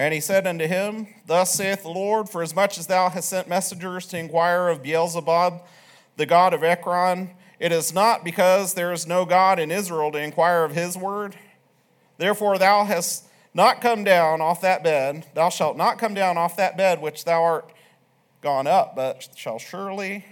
[0.00, 3.28] And he said unto him, Thus saith the Lord, for as much as thou hast
[3.28, 5.60] sent messengers to inquire of Beelzebub,
[6.16, 10.18] the god of Ekron, it is not because there is no God in Israel to
[10.18, 11.36] inquire of his word.
[12.16, 16.56] Therefore thou hast not come down off that bed, thou shalt not come down off
[16.56, 17.70] that bed which thou art
[18.40, 20.24] gone up, but shall surely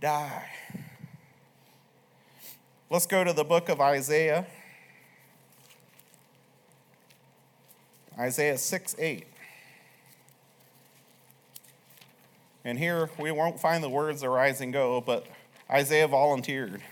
[0.00, 0.46] die.
[2.88, 4.46] Let's go to the book of Isaiah.
[8.18, 9.26] Isaiah 6 8.
[12.64, 15.26] And here we won't find the words arise and go, but
[15.70, 16.82] Isaiah volunteered.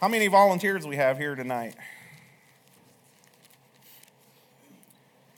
[0.00, 1.76] How many volunteers we have here tonight?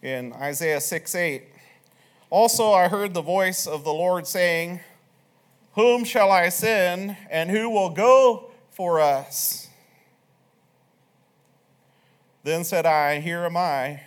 [0.03, 1.45] In Isaiah 6 8.
[2.31, 4.81] Also, I heard the voice of the Lord saying,
[5.75, 9.64] Whom shall I send, and who will go for us?
[12.45, 14.03] Then said I, Here am I,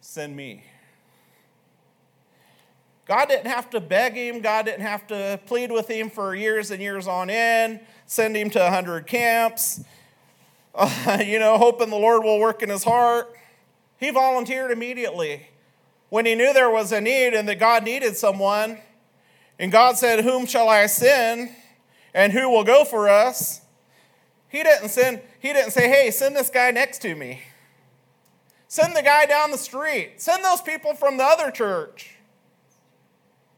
[0.00, 0.64] send me.
[3.06, 6.70] God didn't have to beg him, God didn't have to plead with him for years
[6.70, 9.84] and years on end, send him to 100 camps,
[10.74, 13.30] uh, you know, hoping the Lord will work in his heart.
[13.98, 15.48] He volunteered immediately.
[16.08, 18.78] When he knew there was a need and that God needed someone,
[19.58, 21.50] and God said, Whom shall I send?
[22.14, 23.60] And who will go for us?
[24.48, 27.42] He didn't send, he didn't say, Hey, send this guy next to me.
[28.70, 30.22] Send the guy down the street.
[30.22, 32.14] Send those people from the other church.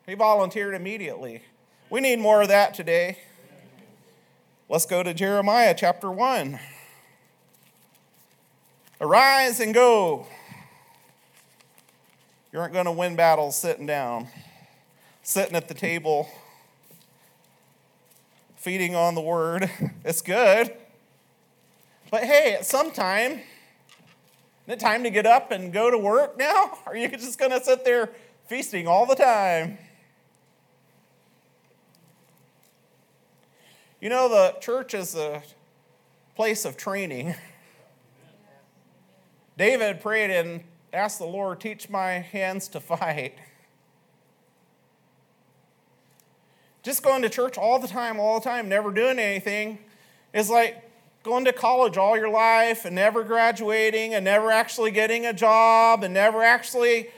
[0.06, 1.42] He volunteered immediately.
[1.90, 3.18] We need more of that today.
[4.70, 6.58] Let's go to Jeremiah chapter 1.
[9.02, 10.26] Arise and go.
[12.50, 14.28] You aren't going to win battles sitting down,
[15.22, 16.26] sitting at the table,
[18.56, 19.70] feeding on the word.
[20.06, 20.72] It's good.
[22.10, 23.42] But hey, at some time,
[24.66, 26.78] isn't it time to get up and go to work now?
[26.86, 28.10] Are you just going to sit there
[28.46, 29.78] feasting all the time?
[34.00, 35.42] You know, the church is a
[36.34, 37.34] place of training.
[39.56, 43.34] David prayed and asked the Lord, Teach my hands to fight.
[46.82, 49.78] Just going to church all the time, all the time, never doing anything
[50.32, 50.82] is like
[51.22, 56.02] going to college all your life and never graduating and never actually getting a job
[56.02, 57.10] and never actually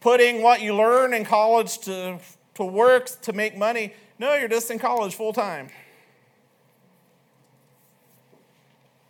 [0.00, 2.18] putting what you learn in college to,
[2.54, 3.92] to work to make money.
[4.18, 5.68] No, you're just in college full time.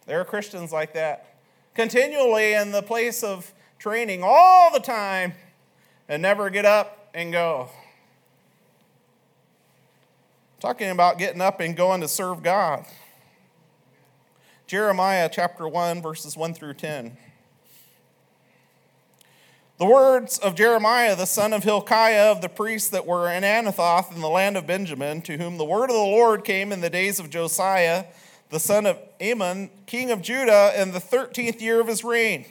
[0.07, 1.37] There are Christians like that,
[1.75, 5.35] continually in the place of training all the time
[6.09, 7.69] and never get up and go.
[10.61, 12.85] Talking about getting up and going to serve God.
[14.69, 17.17] Jeremiah chapter 1, verses 1 through 10.
[19.79, 24.15] The words of Jeremiah, the son of Hilkiah, of the priests that were in Anathoth
[24.15, 26.91] in the land of Benjamin, to whom the word of the Lord came in the
[26.91, 28.05] days of Josiah,
[28.51, 32.45] the son of Amon, king of Judah, in the thirteenth year of his reign.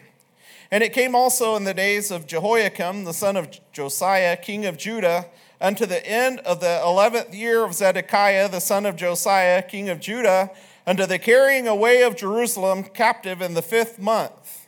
[0.72, 4.80] And it came also in the days of Jehoiakim, the son of Josiah, king of
[4.80, 5.28] Judah,
[5.62, 10.00] unto the end of the eleventh year of Zedekiah, the son of Josiah, king of
[10.00, 10.50] Judah,
[10.88, 14.68] unto the carrying away of Jerusalem captive in the fifth month.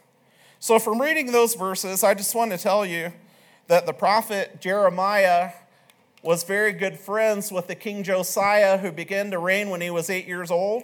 [0.60, 3.14] So, from reading those verses, I just want to tell you
[3.68, 5.52] that the prophet Jeremiah
[6.22, 10.10] was very good friends with the King Josiah, who began to reign when he was
[10.10, 10.84] eight years old.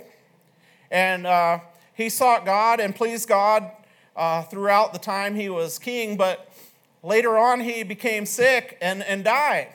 [0.89, 1.59] And uh,
[1.93, 3.69] he sought God and pleased God
[4.15, 6.49] uh, throughout the time he was king, but
[7.03, 9.67] later on he became sick and, and died.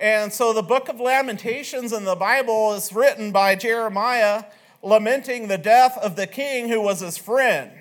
[0.00, 4.42] And so the book of Lamentations in the Bible is written by Jeremiah
[4.84, 7.72] lamenting the death of the king who was his friend.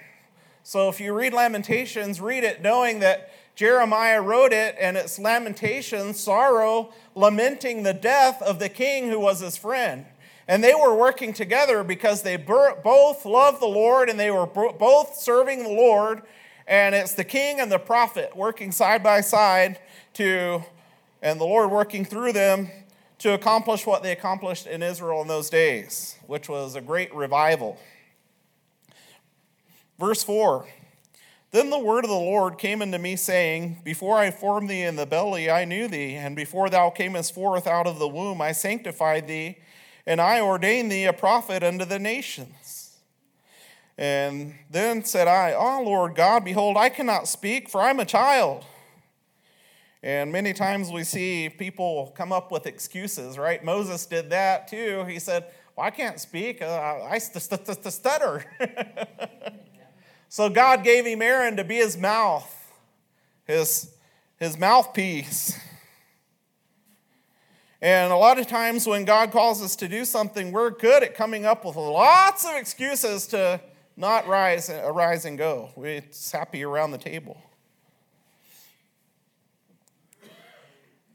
[0.64, 6.14] So if you read Lamentations, read it knowing that Jeremiah wrote it and it's lamentation,
[6.14, 10.06] sorrow, lamenting the death of the king who was his friend.
[10.48, 15.16] And they were working together because they both loved the Lord and they were both
[15.16, 16.24] serving the Lord.
[16.68, 19.80] And it's the king and the prophet working side by side
[20.14, 20.64] to,
[21.22, 22.70] and the Lord working through them
[23.20, 27.78] to accomplish what they accomplished in Israel in those days, which was a great revival.
[30.00, 30.66] Verse 4
[31.52, 34.96] Then the word of the Lord came unto me, saying, Before I formed thee in
[34.96, 38.52] the belly, I knew thee, and before thou camest forth out of the womb, I
[38.52, 39.60] sanctified thee,
[40.08, 42.98] and I ordained thee a prophet unto the nations.
[43.96, 48.06] And then said I, Ah, oh, Lord God, behold, I cannot speak, for I'm a
[48.06, 48.66] child.
[50.02, 53.64] And many times we see people come up with excuses, right?
[53.64, 55.06] Moses did that too.
[55.08, 58.46] He said, Well, I can't speak, uh, I stutter.
[60.34, 62.52] So God gave him Aaron to be his mouth,
[63.46, 63.94] his,
[64.40, 65.56] his mouthpiece.
[67.80, 71.14] And a lot of times when God calls us to do something, we're good at
[71.14, 73.62] coming up with lots of excuses to
[73.96, 75.70] not rise, arise and go.
[75.76, 76.02] We're
[76.32, 77.40] happy around the table.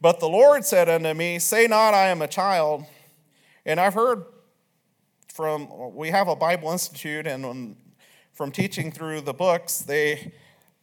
[0.00, 2.84] But the Lord said unto me, Say not, I am a child.
[3.66, 4.26] And I've heard
[5.38, 7.76] from, we have a Bible Institute, and
[8.32, 10.32] from teaching through the books, they,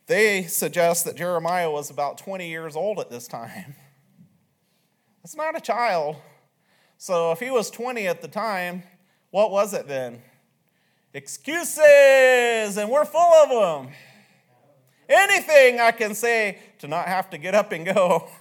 [0.06, 3.76] they suggest that Jeremiah was about 20 years old at this time.
[5.22, 6.16] That's not a child.
[6.98, 8.84] So if he was 20 at the time,
[9.30, 10.22] what was it then?
[11.14, 13.94] Excuses, and we're full of them.
[15.10, 18.30] Anything I can say to not have to get up and go.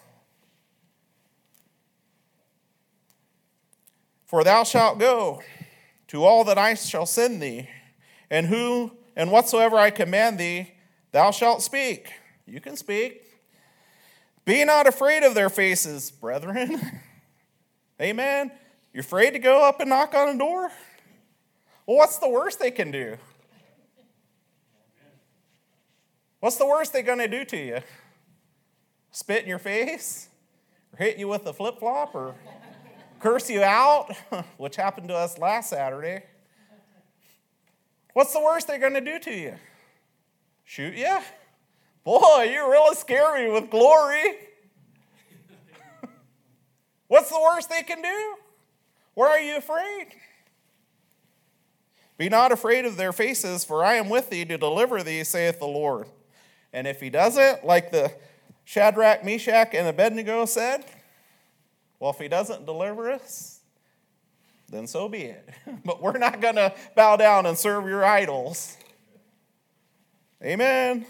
[4.26, 5.42] For thou shalt go
[6.14, 7.68] to all that I shall send thee,
[8.30, 10.70] and who and whatsoever I command thee,
[11.10, 12.08] thou shalt speak.
[12.46, 13.20] You can speak.
[14.44, 16.80] Be not afraid of their faces, brethren.
[18.00, 18.52] Amen.
[18.92, 20.70] You're afraid to go up and knock on a door?
[21.84, 23.16] Well, what's the worst they can do?
[26.38, 27.78] What's the worst they're going to do to you?
[29.10, 30.28] Spit in your face?
[30.92, 32.14] Or hit you with a flip flop?
[32.14, 32.36] Or
[33.24, 34.14] curse you out?
[34.58, 36.24] Which happened to us last Saturday.
[38.12, 39.54] What's the worst they're going to do to you?
[40.64, 41.18] Shoot you?
[42.04, 44.36] Boy, you're really scare me with glory.
[47.08, 48.34] What's the worst they can do?
[49.14, 50.08] Why are you afraid?
[52.18, 55.60] Be not afraid of their faces, for I am with thee to deliver thee, saith
[55.60, 56.08] the Lord.
[56.74, 58.12] And if he doesn't, like the
[58.64, 60.84] Shadrach, Meshach, and Abednego said,
[62.04, 63.60] well, if he doesn't deliver us,
[64.68, 65.48] then so be it.
[65.86, 68.76] but we're not going to bow down and serve your idols.
[70.42, 71.06] Amen.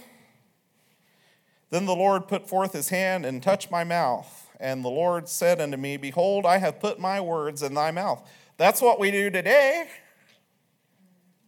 [1.71, 4.49] Then the Lord put forth his hand and touched my mouth.
[4.61, 8.25] And the Lord said unto me, Behold, I have put my words in thy mouth.
[8.57, 9.89] That's what we do today.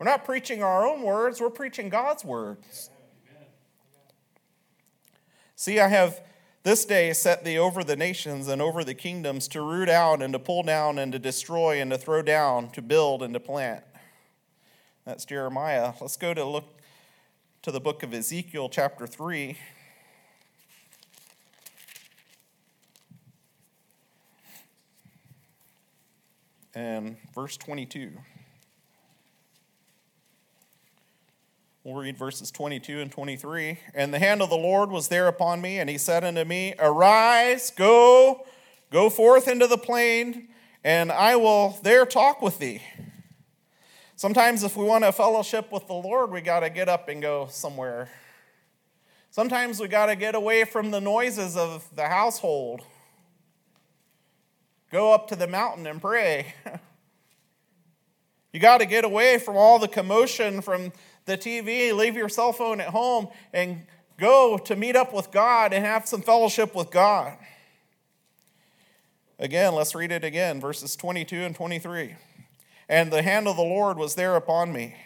[0.01, 2.90] We're not preaching our own words, we're preaching God's words.
[5.55, 6.20] See, I have
[6.66, 10.32] this day set thee over the nations and over the kingdoms to root out and
[10.32, 13.84] to pull down and to destroy and to throw down, to build and to plant.
[15.04, 15.92] That's Jeremiah.
[16.00, 16.80] Let's go to look
[17.62, 19.57] to the book of Ezekiel, chapter 3.
[26.74, 28.11] And verse 22.
[31.87, 33.79] We'll read verses 22 and 23.
[33.95, 36.75] And the hand of the Lord was there upon me, and he said unto me,
[36.80, 38.45] Arise, go,
[38.91, 40.49] go forth into the plain,
[40.83, 42.83] and I will there talk with thee.
[44.17, 47.22] Sometimes, if we want a fellowship with the Lord, we got to get up and
[47.22, 48.08] go somewhere.
[49.30, 52.80] Sometimes we got to get away from the noises of the household.
[54.91, 56.53] Go up to the mountain and pray.
[58.57, 60.91] you got to get away from all the commotion from
[61.26, 63.83] the TV, leave your cell phone at home, and
[64.16, 67.37] go to meet up with God and have some fellowship with God.
[69.38, 72.14] Again, let's read it again, verses 22 and 23.
[72.88, 74.96] And the hand of the Lord was there upon me.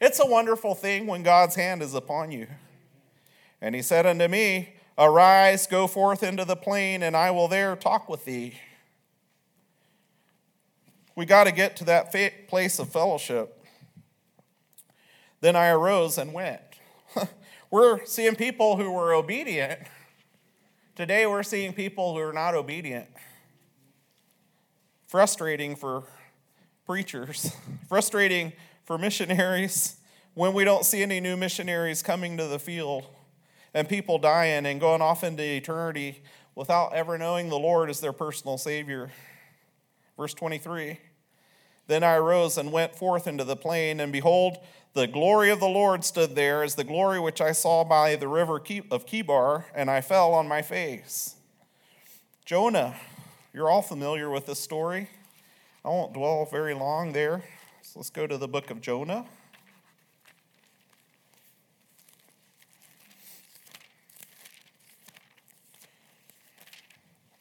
[0.00, 2.48] It's a wonderful thing when God's hand is upon you.
[3.60, 7.76] And he said unto me, Arise, go forth into the plain, and I will there
[7.76, 8.54] talk with thee.
[11.16, 12.12] We got to get to that
[12.48, 13.64] place of fellowship.
[15.40, 16.60] Then I arose and went.
[17.70, 19.80] we're seeing people who were obedient.
[20.96, 23.08] Today we're seeing people who are not obedient.
[25.06, 26.04] Frustrating for
[26.86, 27.54] preachers,
[27.88, 28.52] frustrating
[28.84, 29.96] for missionaries,
[30.34, 33.06] when we don't see any new missionaries coming to the field
[33.72, 36.22] and people dying and going off into eternity
[36.54, 39.10] without ever knowing the Lord as their personal Savior.
[40.16, 40.98] Verse 23
[41.86, 44.58] Then I arose and went forth into the plain, and behold,
[44.94, 48.28] the glory of the Lord stood there as the glory which I saw by the
[48.28, 48.56] river
[48.90, 51.34] of Chebar, and I fell on my face.
[52.44, 52.94] Jonah,
[53.52, 55.08] you're all familiar with this story.
[55.84, 57.42] I won't dwell very long there.
[57.82, 59.26] So let's go to the book of Jonah.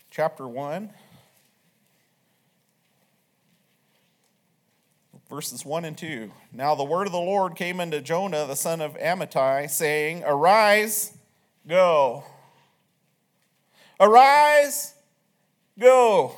[0.10, 0.90] Chapter 1.
[5.34, 6.32] Verses 1 and 2.
[6.52, 11.18] Now the word of the Lord came unto Jonah, the son of Amittai, saying, Arise,
[11.68, 12.24] go.
[14.00, 14.94] Arise,
[15.80, 16.36] go.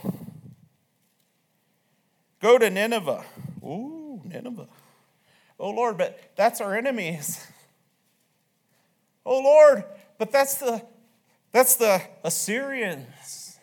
[2.41, 3.25] Go to Nineveh.
[3.63, 4.69] Ooh, Nineveh.
[5.59, 7.45] Oh Lord, but that's our enemies.
[9.25, 9.83] Oh Lord,
[10.17, 10.81] but that's the
[11.51, 13.59] that's the Assyrians.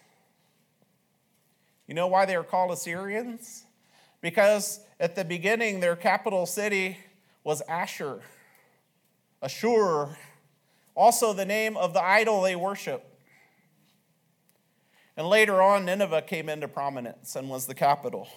[1.86, 3.64] You know why they are called Assyrians?
[4.22, 6.96] Because at the beginning, their capital city
[7.44, 8.20] was Asher,
[9.42, 10.16] Ashur,
[10.94, 13.04] also the name of the idol they worship.
[15.16, 18.28] And later on, Nineveh came into prominence and was the capital.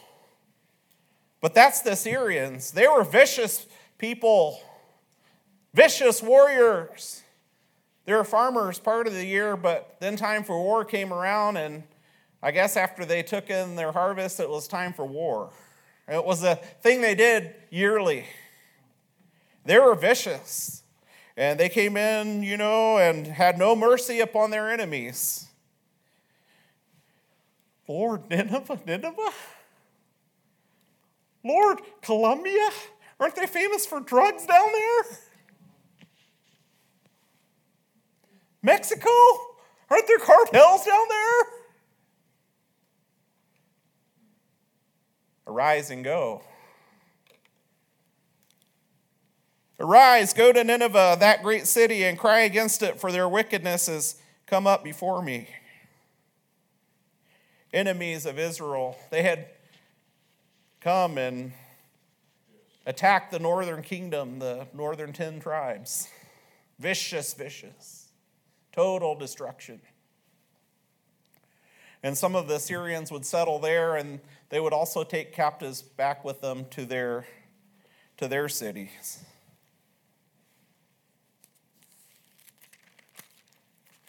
[1.39, 2.71] But that's the Assyrians.
[2.71, 3.67] They were vicious
[3.99, 4.59] people,
[5.73, 7.21] vicious warriors.
[8.05, 11.83] They were farmers part of the year, but then time for war came around, and
[12.41, 15.51] I guess after they took in their harvest, it was time for war.
[16.07, 18.25] It was a thing they did yearly.
[19.65, 20.83] They were vicious.
[21.37, 25.47] And they came in, you know, and had no mercy upon their enemies.
[27.87, 29.33] Lord, Nineveh, Nineveh?
[31.43, 32.69] Lord, Colombia?
[33.19, 35.17] Aren't they famous for drugs down there?
[38.61, 39.09] Mexico?
[39.89, 41.64] Aren't there cartels down there?
[45.47, 46.41] Arise and go.
[49.79, 54.15] Arise, go to Nineveh, that great city, and cry against it, for their wickedness has
[54.45, 55.49] come up before me.
[57.73, 59.47] Enemies of Israel, they had
[60.79, 61.51] come and
[62.85, 66.07] attacked the northern kingdom, the northern ten tribes.
[66.79, 68.09] Vicious, vicious,
[68.71, 69.81] total destruction.
[72.01, 74.19] And some of the Syrians would settle there, and
[74.55, 77.25] they would also take captives back with them to their,
[78.15, 79.21] to their cities.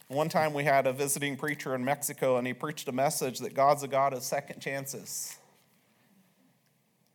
[0.06, 3.54] One time we had a visiting preacher in Mexico, and he preached a message that
[3.54, 5.34] God's a God of second chances.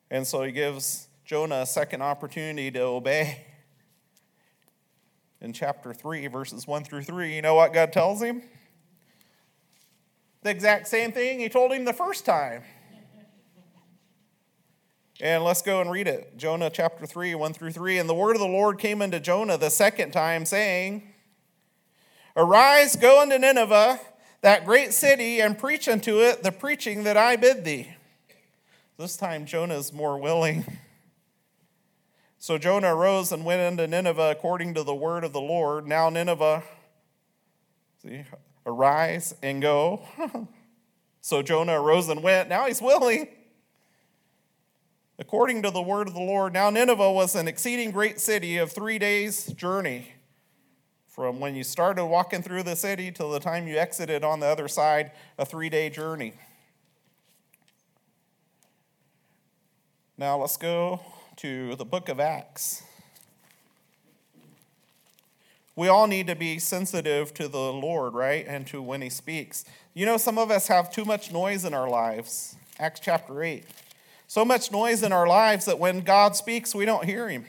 [0.09, 3.45] And so he gives Jonah a second opportunity to obey.
[5.39, 8.41] In chapter 3, verses 1 through 3, you know what God tells him?
[10.43, 12.63] the exact same thing he told him the first time.
[15.21, 16.35] And let's go and read it.
[16.35, 17.99] Jonah chapter 3, 1 through 3.
[17.99, 21.03] And the word of the Lord came unto Jonah the second time, saying,
[22.35, 23.99] Arise, go unto Nineveh,
[24.41, 27.89] that great city, and preach unto it the preaching that I bid thee.
[28.97, 30.65] This time Jonah is more willing.
[32.39, 35.85] So Jonah arose and went unto Nineveh according to the word of the Lord.
[35.85, 36.63] Now Nineveh,
[38.01, 38.23] see,
[38.65, 40.01] Arise and go.
[41.21, 42.49] so Jonah arose and went.
[42.49, 43.27] Now he's willing.
[45.21, 48.73] According to the word of the Lord, now Nineveh was an exceeding great city of
[48.73, 50.11] three days' journey.
[51.07, 54.47] From when you started walking through the city till the time you exited on the
[54.47, 56.33] other side, a three day journey.
[60.17, 60.99] Now let's go
[61.37, 62.83] to the book of Acts
[65.75, 68.45] we all need to be sensitive to the Lord, right?
[68.47, 69.65] And to when He speaks.
[69.93, 72.55] You know, some of us have too much noise in our lives.
[72.79, 73.63] Acts chapter 8.
[74.31, 77.43] So much noise in our lives that when God speaks, we don't hear Him.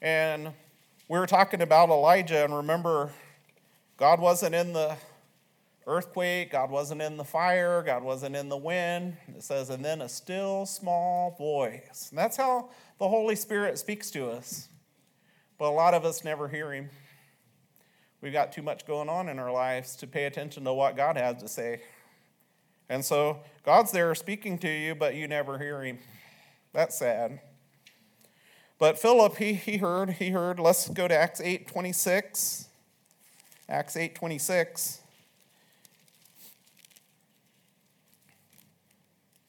[0.00, 0.54] And
[1.08, 3.12] we were talking about Elijah, and remember,
[3.98, 4.96] God wasn't in the
[5.86, 9.18] earthquake, God wasn't in the fire, God wasn't in the wind.
[9.28, 12.06] It says, and then a still small voice.
[12.08, 14.70] And that's how the Holy Spirit speaks to us.
[15.58, 16.88] But a lot of us never hear him.
[18.22, 21.18] We've got too much going on in our lives to pay attention to what God
[21.18, 21.82] has to say.
[22.92, 25.98] And so God's there speaking to you, but you never hear him.
[26.74, 27.40] That's sad.
[28.78, 30.60] But Philip, he, he heard, he heard.
[30.60, 32.68] Let's go to Acts 8 26.
[33.66, 35.00] Acts 8 26.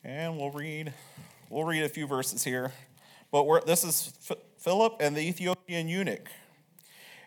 [0.06, 0.94] And we'll read,
[1.50, 2.72] we'll read a few verses here.
[3.30, 4.14] but this is
[4.58, 6.30] Philip and the Ethiopian eunuch.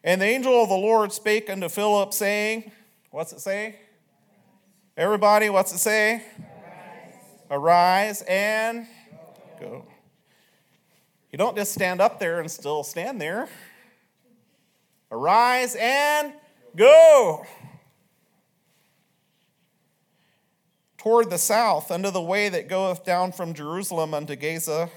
[0.02, 2.72] And the angel of the Lord spake unto Philip, saying,
[3.10, 3.80] What's it say?
[4.98, 6.22] Everybody, what's it say?
[7.50, 8.86] Arise, Arise and
[9.60, 9.84] go.
[11.30, 13.46] You don't just stand up there and still stand there.
[15.10, 16.32] Arise and
[16.74, 17.44] go.
[20.96, 24.88] Toward the south, unto the way that goeth down from Jerusalem unto Gaza,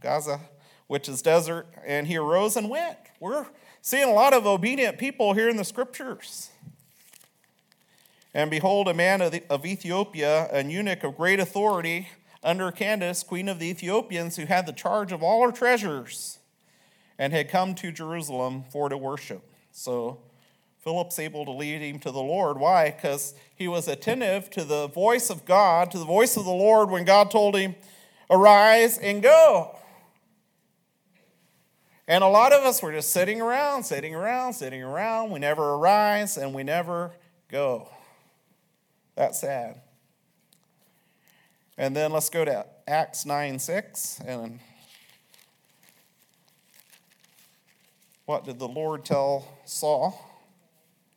[0.00, 0.40] Gaza,
[0.88, 1.68] which is desert.
[1.86, 2.98] And he arose and went.
[3.20, 3.46] We're
[3.82, 6.50] seeing a lot of obedient people here in the scriptures.
[8.34, 12.08] And behold, a man of, Ethiopia, an eunuch of great authority,
[12.42, 16.38] under Candace, queen of the Ethiopians, who had the charge of all her treasures,
[17.18, 19.42] and had come to Jerusalem for to worship.
[19.72, 20.20] So
[20.78, 22.58] Philip's able to lead him to the Lord.
[22.58, 22.90] Why?
[22.90, 26.90] Because he was attentive to the voice of God, to the voice of the Lord
[26.90, 27.74] when God told him,
[28.30, 29.74] Arise and go.
[32.06, 35.30] And a lot of us were just sitting around, sitting around, sitting around.
[35.30, 37.12] We never arise and we never
[37.50, 37.90] go.
[39.18, 39.80] That's sad.
[41.76, 44.20] And then let's go to Acts 9 6.
[44.24, 44.60] And
[48.26, 50.24] what did the Lord tell Saul?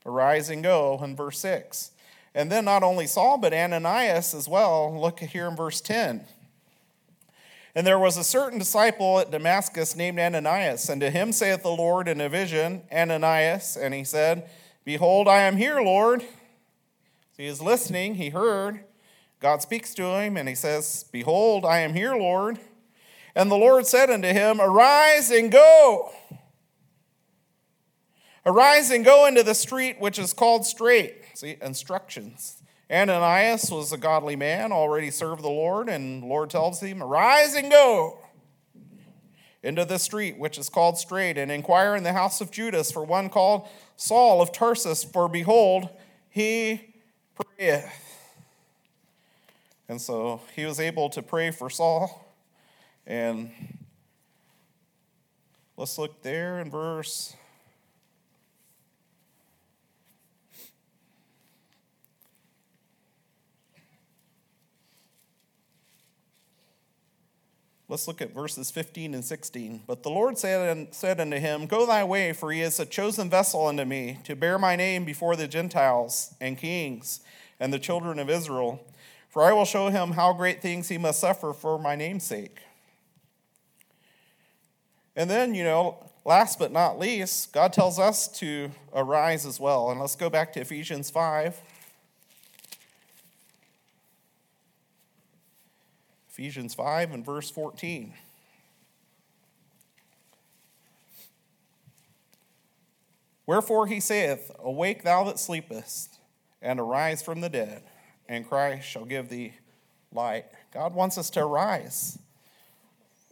[0.03, 1.91] Arise and go in verse 6.
[2.33, 4.99] And then not only Saul, but Ananias as well.
[4.99, 6.25] Look here in verse 10.
[7.75, 11.69] And there was a certain disciple at Damascus named Ananias, and to him saith the
[11.69, 14.49] Lord in a vision, Ananias, and he said,
[14.85, 16.23] Behold, I am here, Lord.
[17.41, 18.81] He is listening, he heard.
[19.39, 22.59] God speaks to him, and he says, Behold, I am here, Lord.
[23.33, 26.11] And the Lord said unto him, Arise and go.
[28.45, 31.15] Arise and go into the street which is called Straight.
[31.33, 32.61] See, instructions.
[32.91, 37.55] Ananias was a godly man, already served the Lord, and the Lord tells him, Arise
[37.55, 38.19] and go
[39.63, 43.03] into the street which is called Straight, and inquire in the house of Judas for
[43.03, 45.89] one called Saul of Tarsus, for behold,
[46.29, 46.90] he
[47.61, 47.85] prayeth.
[49.87, 52.33] And so he was able to pray for Saul.
[53.05, 53.51] And
[55.77, 57.35] let's look there in verse
[67.87, 69.81] Let's look at verses 15 and 16.
[69.85, 73.29] But the Lord said, said unto him, Go thy way, for he is a chosen
[73.29, 77.19] vessel unto me, to bear my name before the Gentiles and kings
[77.61, 78.83] and the children of Israel.
[79.29, 82.59] For I will show him how great things he must suffer for my name's sake.
[85.15, 89.91] And then, you know, last but not least, God tells us to arise as well.
[89.91, 91.61] And let's go back to Ephesians 5.
[96.29, 98.13] Ephesians 5 and verse 14.
[103.45, 106.17] Wherefore he saith, Awake thou that sleepest,
[106.61, 107.83] and arise from the dead,
[108.27, 109.53] and Christ shall give thee
[110.13, 110.45] light.
[110.73, 112.19] God wants us to arise.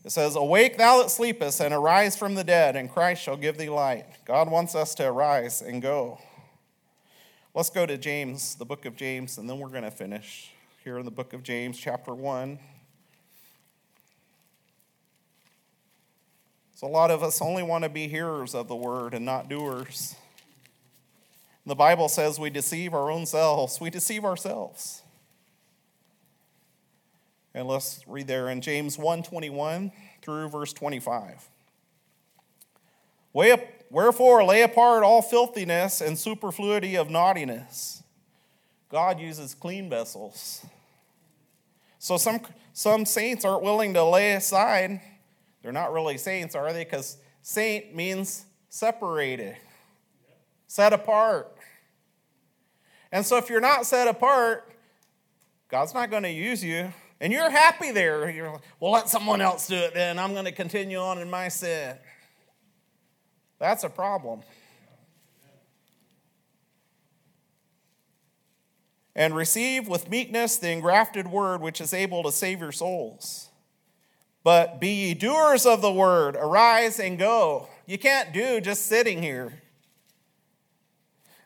[0.03, 3.57] It says, Awake thou that sleepest, and arise from the dead, and Christ shall give
[3.57, 4.05] thee light.
[4.25, 6.19] God wants us to arise and go.
[7.53, 10.51] Let's go to James, the book of James, and then we're going to finish
[10.83, 12.59] here in the book of James, chapter 1.
[16.75, 19.49] So, a lot of us only want to be hearers of the word and not
[19.49, 20.15] doers.
[21.69, 23.79] The Bible says we deceive our own selves.
[23.79, 25.01] We deceive ourselves.
[27.53, 29.91] And let's read there in James 1:21
[30.21, 31.49] through verse 25.
[33.33, 38.03] Wherefore lay apart all filthiness and superfluity of naughtiness.
[38.89, 40.65] God uses clean vessels.
[41.99, 42.41] So some,
[42.73, 45.01] some saints aren't willing to lay aside
[45.61, 46.83] they're not really saints, are they?
[46.83, 49.57] Because saint means separated,
[50.67, 51.55] set apart.
[53.11, 54.71] And so if you're not set apart,
[55.69, 56.91] God's not going to use you.
[57.21, 58.29] And you're happy there.
[58.29, 60.17] You're like, well, let someone else do it then.
[60.17, 61.97] I'm going to continue on in my sin.
[63.59, 64.41] That's a problem.
[69.15, 73.49] And receive with meekness the engrafted word which is able to save your souls.
[74.43, 77.67] But be ye doers of the word, arise and go.
[77.85, 79.61] You can't do just sitting here.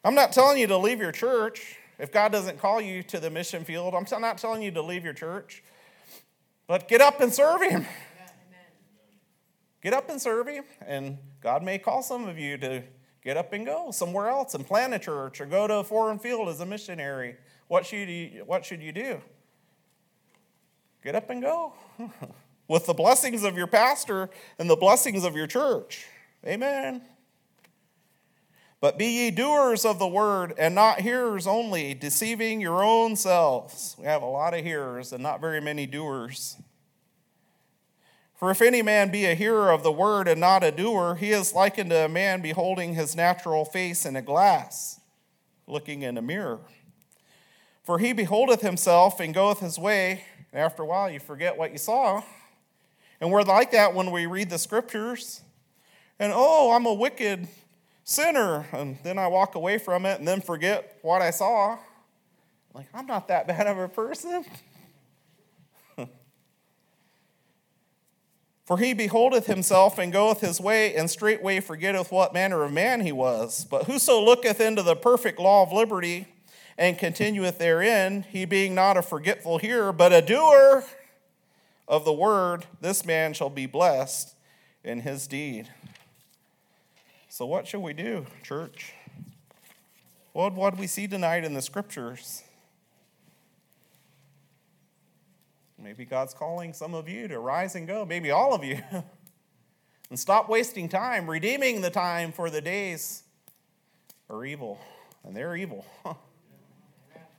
[0.04, 3.30] I'm not telling you to leave your church if God doesn't call you to the
[3.30, 3.94] mission field.
[3.96, 5.64] I'm not telling you to leave your church,
[6.68, 7.86] but get up and serve Him.
[9.82, 12.84] Get up and serve Him, and God may call some of you to
[13.24, 16.20] get up and go somewhere else and plant a church or go to a foreign
[16.20, 17.36] field as a missionary.
[17.68, 19.22] What should you, what should you do?
[21.04, 21.74] Get up and go.
[22.68, 26.06] with the blessings of your pastor and the blessings of your church.
[26.46, 27.02] Amen.
[28.84, 33.96] But be ye doers of the word and not hearers only, deceiving your own selves.
[33.98, 36.58] We have a lot of hearers and not very many doers.
[38.36, 41.32] For if any man be a hearer of the word and not a doer, he
[41.32, 45.00] is likened to a man beholding his natural face in a glass,
[45.66, 46.60] looking in a mirror.
[47.86, 51.72] For he beholdeth himself and goeth his way, and after a while you forget what
[51.72, 52.22] you saw.
[53.22, 55.42] And we're like that when we read the scriptures.
[56.20, 57.48] And oh, I'm a wicked
[58.04, 58.66] sinner.
[58.72, 61.78] And then I walk away from it and then forget what I saw.
[62.74, 64.46] Like, I'm not that bad of a person.
[68.66, 73.02] For he beholdeth himself and goeth his way, and straightway forgetteth what manner of man
[73.02, 73.66] he was.
[73.70, 76.28] But whoso looketh into the perfect law of liberty
[76.78, 80.84] and continueth therein, he being not a forgetful hearer, but a doer
[81.88, 84.34] of the word, this man shall be blessed
[84.84, 85.70] in his deed.
[87.34, 88.94] So, what should we do, church?
[90.34, 92.44] What what we see tonight in the scriptures?
[95.82, 98.84] Maybe God's calling some of you to rise and go, maybe all of you,
[100.12, 103.24] and stop wasting time, redeeming the time for the days
[104.30, 104.80] are evil,
[105.24, 105.88] and they're evil.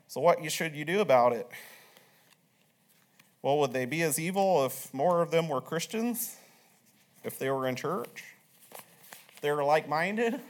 [0.08, 1.48] so, what should you do about it?
[3.42, 6.34] Well, would they be as evil if more of them were Christians?
[7.22, 8.33] If they were in church?
[9.44, 10.40] If they were like minded?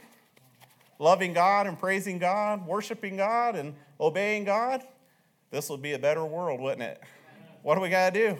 [0.99, 4.83] Loving God and praising God, worshiping God and obeying God?
[5.51, 7.01] This would be a better world, wouldn't it?
[7.61, 8.37] What do we got to do?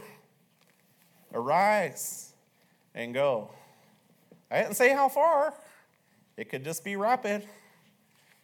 [1.33, 2.31] Arise
[2.93, 3.49] and go.
[4.49, 5.53] I didn't say how far.
[6.37, 7.45] It could just be Rapid.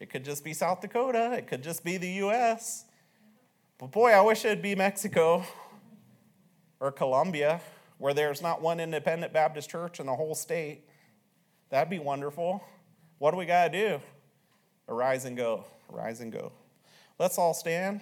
[0.01, 1.31] It could just be South Dakota.
[1.37, 2.83] It could just be the U.S.
[3.77, 5.45] But boy, I wish it'd be Mexico
[6.81, 7.61] or Colombia,
[7.99, 10.89] where there's not one independent Baptist church in the whole state.
[11.71, 12.61] That'd be wonderful.
[13.17, 14.01] What do we got to do?
[14.89, 15.63] Arise and go.
[15.91, 16.51] Arise and go.
[17.17, 18.01] Let's all stand.